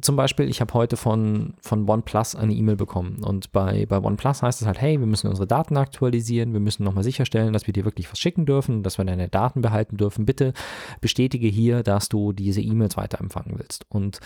[0.00, 4.42] zum Beispiel, ich habe heute von, von OnePlus eine E-Mail bekommen und bei, bei OnePlus
[4.42, 7.72] heißt es halt, hey, wir müssen unsere Daten aktualisieren, wir müssen nochmal sicherstellen, dass wir
[7.72, 10.26] dir wirklich was schicken dürfen, dass wir deine Daten behalten dürfen.
[10.26, 10.52] Bitte
[11.00, 13.84] bestätige hier, dass du diese E-Mails weiterempfangen willst.
[13.88, 14.20] Und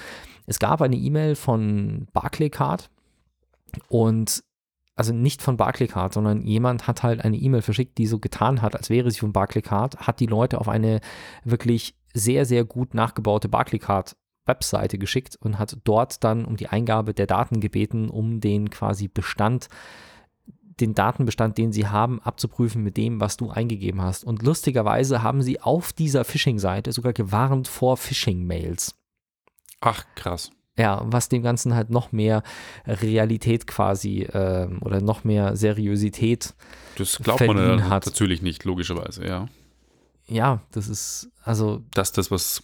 [0.46, 2.90] es gab eine E-Mail von Barclaycard
[3.88, 4.42] und
[4.94, 8.74] also nicht von Barclaycard, sondern jemand hat halt eine E-Mail verschickt, die so getan hat,
[8.74, 11.00] als wäre sie von Barclaycard, hat die Leute auf eine
[11.44, 14.16] wirklich sehr, sehr gut nachgebaute Barclaycard
[14.48, 19.08] Webseite geschickt und hat dort dann um die Eingabe der Daten gebeten, um den quasi
[19.08, 19.68] Bestand
[20.80, 24.24] den Datenbestand, den sie haben, abzuprüfen mit dem, was du eingegeben hast.
[24.24, 28.94] Und lustigerweise haben sie auf dieser Phishing-Seite sogar gewarnt vor Phishing-Mails.
[29.80, 30.50] Ach, krass.
[30.76, 32.42] Ja, was dem Ganzen halt noch mehr
[32.86, 36.54] Realität quasi äh, oder noch mehr Seriosität
[36.96, 38.06] Das glaubt man hat.
[38.06, 39.48] natürlich nicht, logischerweise, ja.
[40.28, 41.82] Ja, das ist, also.
[41.94, 42.62] Dass das was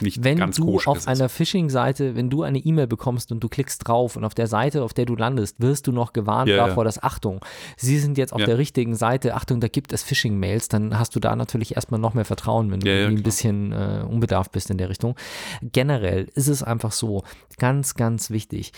[0.00, 3.86] nicht wenn ganz du auf einer Phishing-Seite, wenn du eine E-Mail bekommst und du klickst
[3.86, 6.82] drauf und auf der Seite, auf der du landest, wirst du noch gewarnt ja, davor,
[6.82, 6.84] ja.
[6.84, 7.44] dass Achtung,
[7.76, 8.46] sie sind jetzt auf ja.
[8.46, 12.14] der richtigen Seite, Achtung, da gibt es Phishing-Mails, dann hast du da natürlich erstmal noch
[12.14, 15.14] mehr Vertrauen, wenn du ja, ein bisschen äh, unbedarft bist in der Richtung.
[15.62, 17.24] Generell ist es einfach so,
[17.58, 18.72] ganz, ganz wichtig,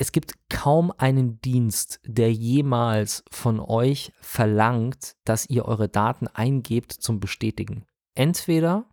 [0.00, 6.92] es gibt kaum einen Dienst, der jemals von euch verlangt, dass ihr eure Daten eingebt
[6.92, 7.84] zum Bestätigen.
[8.14, 8.86] Entweder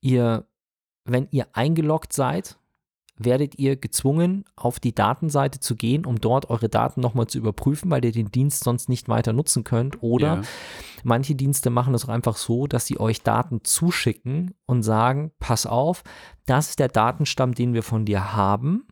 [0.00, 0.46] ihr,
[1.04, 2.58] wenn ihr eingeloggt seid,
[3.20, 7.90] werdet ihr gezwungen, auf die Datenseite zu gehen, um dort eure Daten nochmal zu überprüfen,
[7.90, 10.00] weil ihr den Dienst sonst nicht weiter nutzen könnt.
[10.04, 10.42] Oder Ja.
[11.02, 15.66] manche Dienste machen es auch einfach so, dass sie euch Daten zuschicken und sagen, pass
[15.66, 16.04] auf,
[16.46, 18.86] das ist der Datenstamm, den wir von dir haben.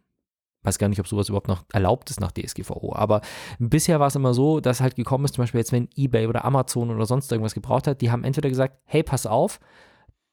[0.65, 2.97] Weiß gar nicht, ob sowas überhaupt noch erlaubt ist nach DSGVO.
[2.97, 3.21] Aber
[3.61, 6.45] bisher war es immer so, dass halt gekommen ist, zum Beispiel jetzt, wenn eBay oder
[6.45, 9.61] Amazon oder sonst irgendwas gebraucht hat, die haben entweder gesagt, hey, pass auf,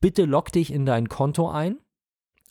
[0.03, 1.79] bitte log dich in dein Konto ein.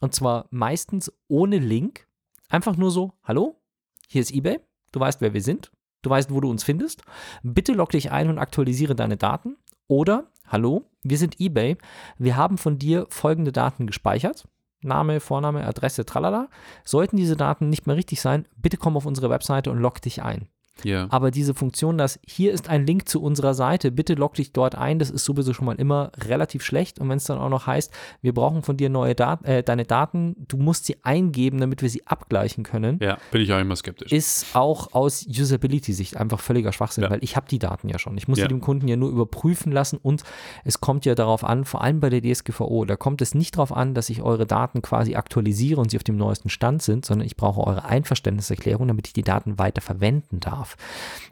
[0.01, 2.09] Und zwar meistens ohne Link.
[2.49, 3.61] Einfach nur so, hallo,
[4.09, 4.59] hier ist eBay,
[4.91, 7.03] du weißt, wer wir sind, du weißt, wo du uns findest.
[7.43, 9.59] Bitte log dich ein und aktualisiere deine Daten.
[9.87, 11.77] Oder, hallo, wir sind eBay,
[12.17, 14.49] wir haben von dir folgende Daten gespeichert.
[14.81, 16.49] Name, Vorname, Adresse, tralala.
[16.85, 20.23] Sollten diese Daten nicht mehr richtig sein, bitte komm auf unsere Webseite und log dich
[20.23, 20.49] ein.
[20.85, 21.07] Ja.
[21.11, 24.75] Aber diese Funktion, dass hier ist ein Link zu unserer Seite, bitte log dich dort
[24.75, 26.99] ein, das ist sowieso schon mal immer relativ schlecht.
[26.99, 27.93] Und wenn es dann auch noch heißt,
[28.23, 31.91] wir brauchen von dir neue Daten, äh, deine Daten, du musst sie eingeben, damit wir
[31.91, 34.11] sie abgleichen können, ja, bin ich auch immer skeptisch.
[34.13, 37.11] ist auch aus Usability-Sicht einfach völliger Schwachsinn, Ja.
[37.11, 38.17] weil ich habe die Daten ja schon.
[38.17, 38.45] Ich muss Ja.
[38.45, 40.23] sie dem Kunden ja nur überprüfen lassen und
[40.65, 43.73] es kommt ja darauf an, vor allem bei der DSGVO, da kommt es nicht darauf
[43.77, 47.27] an, dass ich eure Daten quasi aktualisiere und sie auf dem neuesten Stand sind, sondern
[47.27, 50.62] ich brauche eure Einverständniserklärung, damit ich die Daten weiter verwenden darf.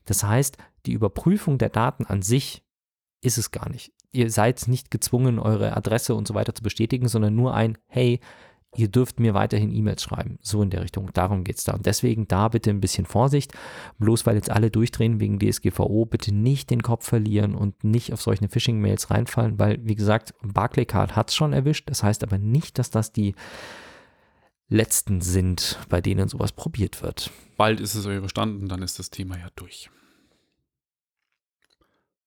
[0.04, 0.56] Das heißt,
[0.86, 2.62] die Überprüfung der Daten an sich
[3.22, 3.92] ist es gar nicht.
[4.12, 8.20] Ihr seid nicht gezwungen, eure Adresse und so weiter zu bestätigen, sondern nur ein, hey,
[8.76, 10.38] ihr dürft mir weiterhin E-Mails schreiben.
[10.42, 11.10] So in der Richtung.
[11.12, 11.72] Darum geht es da.
[11.72, 13.52] Und deswegen da bitte ein bisschen Vorsicht.
[13.98, 18.22] Bloß weil jetzt alle durchdrehen wegen DSGVO, bitte nicht den Kopf verlieren und nicht auf
[18.22, 21.90] solche Phishing-Mails reinfallen, weil, wie gesagt, Barclaycard hat es schon erwischt.
[21.90, 23.34] Das heißt aber nicht, dass das die
[24.70, 27.30] letzten sind, bei denen sowas probiert wird.
[27.56, 29.90] Bald ist es euch überstanden, dann ist das Thema ja durch.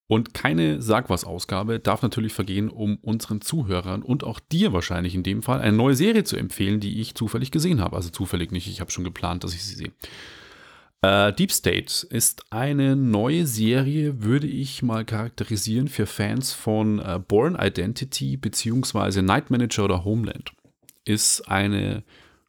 [0.07, 5.15] Und keine Sag was Ausgabe darf natürlich vergehen, um unseren Zuhörern und auch dir wahrscheinlich
[5.15, 7.95] in dem Fall eine neue Serie zu empfehlen, die ich zufällig gesehen habe.
[7.95, 9.91] Also zufällig nicht, ich habe schon geplant, dass ich sie sehe.
[11.01, 17.19] Äh, Deep State ist eine neue Serie, würde ich mal charakterisieren für Fans von äh,
[17.25, 20.51] Born Identity beziehungsweise Night Manager oder Homeland.
[21.05, 22.03] Ist eine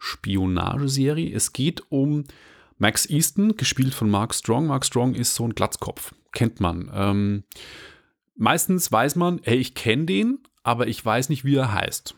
[0.05, 1.33] Spionageserie.
[1.35, 2.25] Es geht um
[2.79, 4.67] Max Easton, gespielt von Mark Strong.
[4.67, 6.91] Mark Strong ist so ein Glatzkopf, kennt man.
[6.93, 7.45] Ähm,
[8.37, 12.15] meistens weiß man, hey, ich kenne den, aber ich weiß nicht, wie er heißt.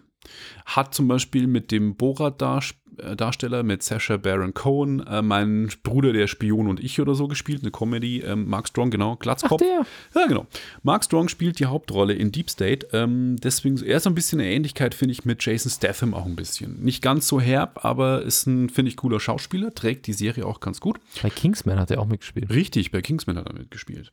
[0.65, 6.69] Hat zum Beispiel mit dem Borat-Darsteller, mit Sacha Baron Cohen, äh, mein Bruder der Spion
[6.69, 8.21] und ich oder so gespielt, eine Comedy.
[8.21, 9.61] Ähm, Mark Strong, genau, Glatzkopf.
[9.61, 9.87] der.
[10.15, 10.47] Ja, genau.
[10.83, 12.89] Mark Strong spielt die Hauptrolle in Deep State.
[12.93, 16.27] Ähm, deswegen, er ist so ein bisschen eine Ähnlichkeit, finde ich, mit Jason Statham auch
[16.27, 16.83] ein bisschen.
[16.83, 20.61] Nicht ganz so herb, aber ist ein, finde ich, cooler Schauspieler, trägt die Serie auch
[20.61, 20.99] ganz gut.
[21.23, 22.51] Bei Kingsman hat er auch mitgespielt.
[22.51, 24.13] Richtig, bei Kingsman hat er mitgespielt.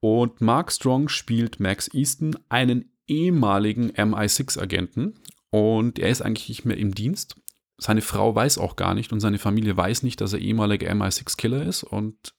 [0.00, 5.14] Und Mark Strong spielt Max Easton, einen ehemaligen MI6-Agenten.
[5.50, 7.36] Und er ist eigentlich nicht mehr im Dienst.
[7.78, 11.64] Seine Frau weiß auch gar nicht und seine Familie weiß nicht, dass er ehemaliger MI6-Killer
[11.64, 11.82] ist.
[11.82, 12.34] Und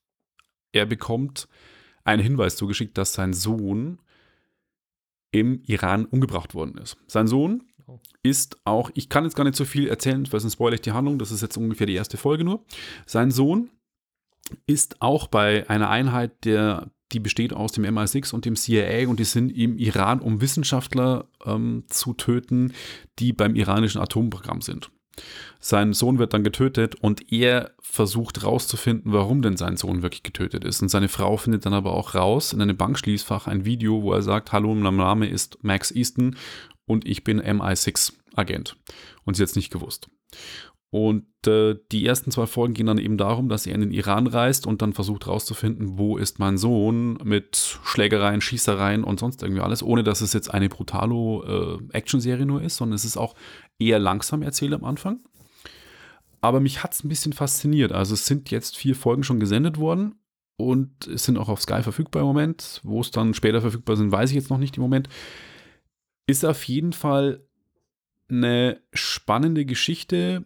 [0.71, 1.47] er bekommt
[2.03, 3.99] einen Hinweis zugeschickt, dass sein Sohn
[5.31, 6.97] im Iran umgebracht worden ist.
[7.07, 7.99] Sein Sohn Oh.
[8.21, 10.91] ist auch, ich kann jetzt gar nicht so viel erzählen, weil sonst spoilere ich die
[10.91, 12.65] Handlung, das ist jetzt ungefähr die erste Folge nur.
[13.05, 13.69] Sein Sohn
[14.65, 19.19] ist auch bei einer Einheit, der, die besteht aus dem MI6 und dem CIA und
[19.19, 22.73] die sind im Iran, um Wissenschaftler ähm, zu töten,
[23.19, 24.91] die beim iranischen Atomprogramm sind.
[25.59, 30.63] Sein Sohn wird dann getötet und er versucht rauszufinden, warum denn sein Sohn wirklich getötet
[30.63, 30.81] ist.
[30.81, 34.21] Und seine Frau findet dann aber auch raus in einem Bankschließfach ein Video, wo er
[34.21, 36.35] sagt, hallo, mein Name ist Max Easton
[36.85, 38.77] und ich bin MI6-Agent.
[39.25, 40.09] Und sie hat es nicht gewusst.
[40.89, 44.25] Und äh, die ersten zwei Folgen gehen dann eben darum, dass er in den Iran
[44.25, 49.61] reist und dann versucht rauszufinden, wo ist mein Sohn mit Schlägereien, Schießereien und sonst irgendwie
[49.61, 53.35] alles, ohne dass es jetzt eine Brutalo-Action-Serie nur ist, sondern es ist auch
[53.79, 55.19] eher langsam erzählt am Anfang.
[56.39, 57.91] Aber mich hat es ein bisschen fasziniert.
[57.91, 60.15] Also es sind jetzt vier Folgen schon gesendet worden
[60.55, 62.79] und es sind auch auf Sky verfügbar im Moment.
[62.83, 65.09] Wo es dann später verfügbar sind, weiß ich jetzt noch nicht im Moment.
[66.27, 67.43] Ist auf jeden Fall
[68.29, 70.45] eine spannende Geschichte.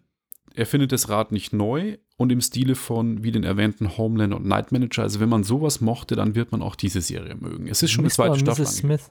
[0.54, 4.44] Er findet das Rad nicht neu und im Stile von, wie den erwähnten Homeland und
[4.46, 5.02] Night Manager.
[5.02, 7.68] Also wenn man sowas mochte, dann wird man auch diese Serie mögen.
[7.68, 8.10] Es ist schon Mr.
[8.10, 8.66] zweite Staffel.
[8.66, 9.10] Smith.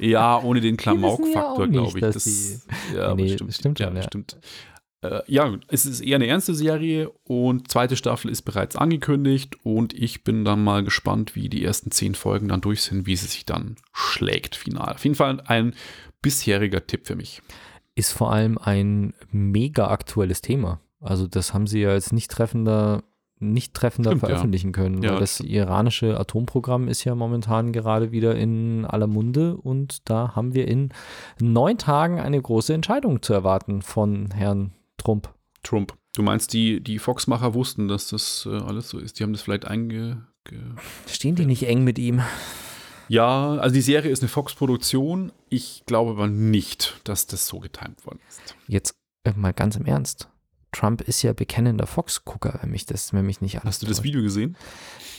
[0.00, 2.02] Ja, ohne den ja Klamauk-Faktor, nicht, glaube ich.
[2.02, 4.02] dass Das, die- ja, Nee, stimmt schon, ja, ja.
[4.04, 4.38] Stimmt.
[5.02, 9.92] Äh, ja, es ist eher eine ernste Serie und zweite Staffel ist bereits angekündigt und
[9.92, 13.26] ich bin dann mal gespannt, wie die ersten zehn Folgen dann durch sind, wie sie
[13.26, 14.94] sich dann schlägt final.
[14.94, 15.74] Auf jeden Fall ein
[16.22, 17.42] bisheriger Tipp für mich.
[17.94, 20.80] Ist vor allem ein mega aktuelles Thema.
[21.00, 23.02] Also das haben sie ja jetzt nicht treffender,
[23.38, 24.28] nicht treffender Stimmt, ja.
[24.28, 29.56] veröffentlichen können, Ja, weil das iranische Atomprogramm ist ja momentan gerade wieder in aller Munde
[29.56, 30.90] und da haben wir in
[31.40, 35.34] neun Tagen eine große Entscheidung zu erwarten von Herrn Trump.
[35.62, 35.94] Trump.
[36.14, 39.18] Du meinst, die, die Fox-Macher wussten, dass das äh, alles so ist?
[39.18, 40.26] Die haben das vielleicht einge...
[40.44, 40.58] Ge
[41.06, 42.20] Stehen die nicht eng mit ihm?
[43.12, 45.32] Ja, also die Serie ist eine Fox-Produktion.
[45.50, 48.56] Ich glaube aber nicht, dass das so getimt worden ist.
[48.68, 48.94] Jetzt
[49.24, 50.30] äh, mal ganz im Ernst.
[50.70, 54.02] Trump ist ja bekennender Fox-Gucker, wenn mich das, wenn mich nicht alles Hast du das.
[54.02, 54.56] Video gesehen?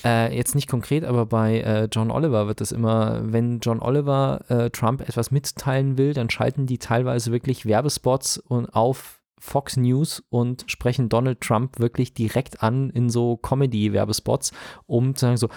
[0.03, 4.43] Äh, jetzt nicht konkret, aber bei äh, John Oliver wird das immer, wenn John Oliver
[4.49, 10.23] äh, Trump etwas mitteilen will, dann schalten die teilweise wirklich Werbespots und auf Fox News
[10.29, 14.51] und sprechen Donald Trump wirklich direkt an in so Comedy-Werbespots,
[14.87, 15.49] um zu sagen so,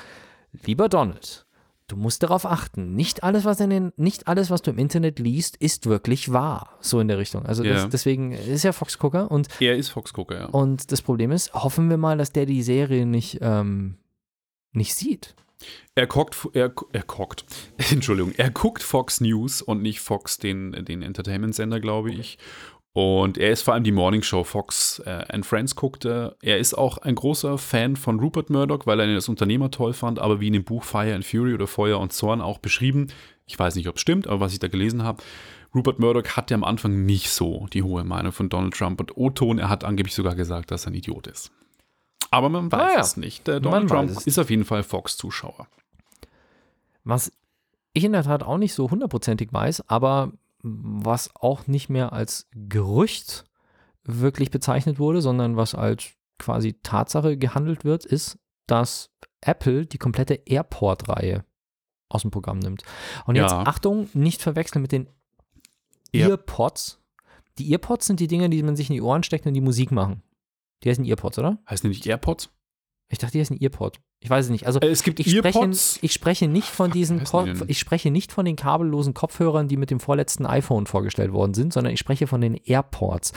[0.67, 1.46] lieber Donald,
[1.89, 5.19] du musst darauf achten, nicht alles, was in den, nicht alles, was du im Internet
[5.19, 6.77] liest, ist wirklich wahr.
[6.81, 7.47] So in der Richtung.
[7.47, 7.75] Also Ja.
[7.75, 10.47] das, deswegen ist er Fox-Gucker und Er ist Fox-Gucker, ja.
[10.47, 13.97] und das Problem ist, hoffen wir mal, dass der die Serie nicht, ähm,
[14.73, 15.35] nicht sieht.
[15.95, 17.45] Er guckt, er, er guckt,
[17.91, 22.39] Entschuldigung, er guckt Fox News und nicht Fox, den, den Entertainment-Sender, glaube ich.
[22.99, 26.35] Und er ist vor allem die Morning Show Fox äh, and Friends guckte.
[26.41, 30.19] Er ist auch ein großer Fan von Rupert Murdoch, weil er das Unternehmer toll fand,
[30.19, 33.09] aber wie in dem Buch Fire and Fury oder Feuer und Zorn auch beschrieben,
[33.45, 35.23] ich weiß nicht, ob es stimmt, aber was ich da gelesen habe,
[35.75, 39.59] Rupert Murdoch hatte am Anfang nicht so die hohe Meinung von Donald Trump und O-Ton,
[39.59, 41.53] er hat angeblich sogar gesagt, dass er ein Idiot ist.
[42.31, 43.01] Aber man weiß Ah ja.
[43.01, 43.47] es nicht.
[43.47, 44.27] Der Man Donald Trump weiß es.
[44.27, 45.67] ist auf jeden Fall Fox-Zuschauer.
[47.05, 47.31] Was
[47.93, 50.33] ich in der Tat auch nicht so hundertprozentig weiß, aber
[50.69, 53.45] was auch nicht mehr als Gerücht
[54.05, 59.11] wirklich bezeichnet wurde, sondern was als quasi Tatsache gehandelt wird, ist, dass
[59.41, 61.45] Apple die komplette Airport-Reihe
[62.09, 62.83] aus dem Programm nimmt.
[63.27, 63.63] Und jetzt Ja.
[63.67, 65.09] Achtung, nicht verwechseln mit den
[66.13, 67.01] Ear- Earpods.
[67.59, 69.91] Die Earpods sind die Dinge, die man sich in die Ohren steckt und die Musik
[69.93, 70.23] machen.
[70.83, 71.59] Die heißen Earpods, oder?
[71.69, 72.51] Heißen die nicht AirPods?
[73.09, 73.99] Ich dachte, die heißen Earpod.
[74.19, 74.67] Ich weiß es nicht.
[74.67, 75.99] Also Äh, es gibt ich spreche, Earpods.
[76.03, 79.91] ich spreche nicht von diesen Ko ich spreche nicht von den kabellosen Kopfhörern, die mit
[79.91, 83.33] dem vorletzten iPhone vorgestellt worden sind, sondern ich spreche von den AirPods.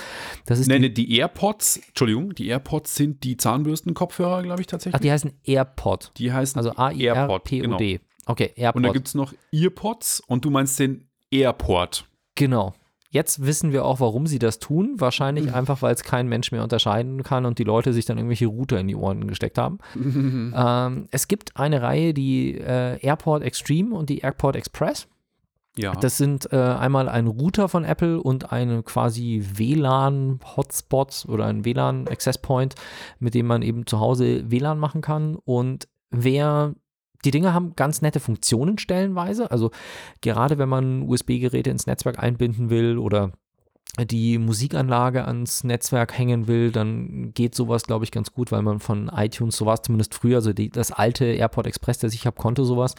[0.47, 4.95] Das ist Nein, die, die AirPods, Entschuldigung, die AirPods sind die Zahnbürsten-Kopfhörer, glaube ich tatsächlich.
[4.95, 6.13] ach, die heißen AirPod.
[6.17, 7.75] die heißen Also AirPod, genau.
[7.75, 7.99] A-I-R-P-O-D.
[8.25, 8.93] Okay, Und da AirPod.
[8.93, 12.05] gibt es noch Earpods und du meinst den Airport.
[12.35, 12.73] Genau.
[13.11, 14.95] Jetzt wissen wir auch, warum sie das tun.
[14.97, 15.53] Wahrscheinlich Mhm.
[15.55, 18.79] einfach, weil es kein Mensch mehr unterscheiden kann und die Leute sich dann irgendwelche Router
[18.79, 19.79] in die Ohren gesteckt haben.
[19.95, 25.07] ähm, es gibt eine Reihe, die äh, Airport Extreme und die Airport Express.
[25.75, 25.93] Ja.
[25.93, 32.75] Das sind äh, einmal ein Router von Apple und eine quasi WLAN-Hotspot oder ein WLAN-Access-Point,
[33.19, 35.35] mit dem man eben zu Hause WLAN machen kann.
[35.35, 36.73] Und wer
[37.25, 39.51] die Dinge haben ganz nette Funktionen stellenweise.
[39.51, 39.71] Also
[40.21, 43.31] gerade wenn man USB-Geräte ins Netzwerk einbinden will oder
[43.97, 48.79] die Musikanlage ans Netzwerk hängen will, dann geht sowas, glaube ich, ganz gut, weil man
[48.79, 52.25] von iTunes, so war es zumindest früher, also die, das alte AirPod Express, das ich
[52.25, 52.95] habe, konnte sowas.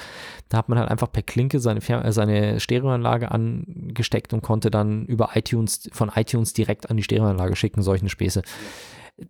[0.49, 5.07] Da hat man halt einfach per Klinke seine, äh, seine Stereoanlage angesteckt und konnte dann
[5.07, 8.43] über iTunes, von iTunes direkt an die Stereoanlage schicken, solchen Späße.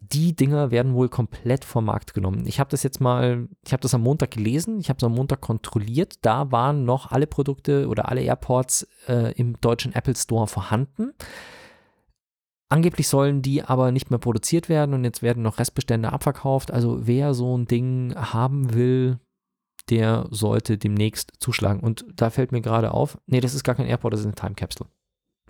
[0.00, 2.46] Die Dinger werden wohl komplett vom Markt genommen.
[2.46, 5.14] Ich habe das jetzt mal, ich habe das am Montag gelesen, ich habe es am
[5.14, 6.18] Montag kontrolliert.
[6.22, 11.12] Da waren noch alle Produkte oder alle AirPods äh, im deutschen Apple Store vorhanden.
[12.68, 16.70] Angeblich sollen die aber nicht mehr produziert werden und jetzt werden noch Restbestände abverkauft.
[16.70, 19.18] Also wer so ein Ding haben will,
[19.88, 21.80] der sollte demnächst zuschlagen.
[21.80, 24.36] Und da fällt mir gerade auf, nee, das ist gar kein AirPod, das ist eine
[24.36, 24.88] Time Capsule.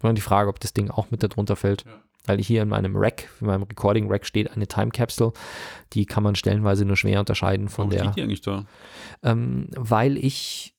[0.01, 1.84] Und die Frage, ob das Ding auch mit darunter fällt.
[1.84, 2.03] Ja.
[2.26, 5.32] Weil hier in meinem Rack, in meinem Recording Rack steht eine Time Capsule.
[5.94, 8.66] Die kann man stellenweise nur schwer unterscheiden von Warum der steht die eigentlich da?
[9.22, 10.74] ähm, weil ich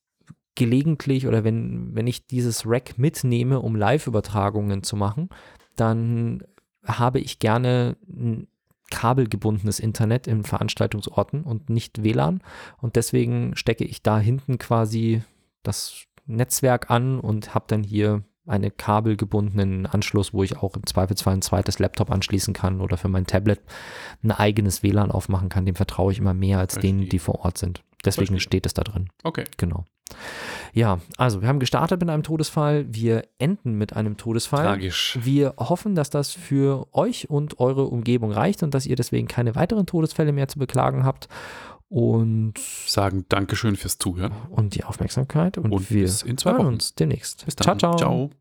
[0.55, 5.29] gelegentlich oder wenn, wenn ich dieses Rack mitnehme, um Live-Übertragungen zu machen,
[5.75, 6.43] dann
[6.85, 8.47] habe ich gerne ein
[8.91, 12.41] kabelgebundenes Internet in Veranstaltungsorten und nicht WLAN.
[12.77, 15.23] Und deswegen stecke ich da hinten quasi
[15.63, 21.33] das Netzwerk an und habe dann hier einen kabelgebundenen Anschluss, wo ich auch im Zweifelsfall
[21.35, 23.59] ein zweites Laptop anschließen kann oder für mein Tablet
[24.23, 25.65] ein eigenes WLAN aufmachen kann.
[25.65, 27.09] Dem vertraue ich immer mehr als denen, Verstehe.
[27.09, 27.83] die vor Ort sind.
[28.05, 28.41] Deswegen Verstehe.
[28.41, 29.09] steht es da drin.
[29.23, 29.45] Okay.
[29.57, 29.85] Genau.
[30.73, 34.65] Ja, also wir haben gestartet mit einem Todesfall, wir enden mit einem Todesfall.
[34.65, 35.17] Tragisch.
[35.21, 39.55] Wir hoffen, dass das für euch und eure Umgebung reicht und dass ihr deswegen keine
[39.55, 41.29] weiteren Todesfälle mehr zu beklagen habt.
[41.87, 42.53] Und,
[42.87, 44.31] Sagen Dankeschön fürs Zuhören.
[44.49, 45.57] und die Aufmerksamkeit.
[45.57, 46.67] Und, Und wir bis in zwei Wochen.
[46.67, 47.45] uns demnächst.
[47.45, 47.77] Bis dann.
[47.79, 47.97] Ciao, ciao.
[47.97, 48.40] ciao.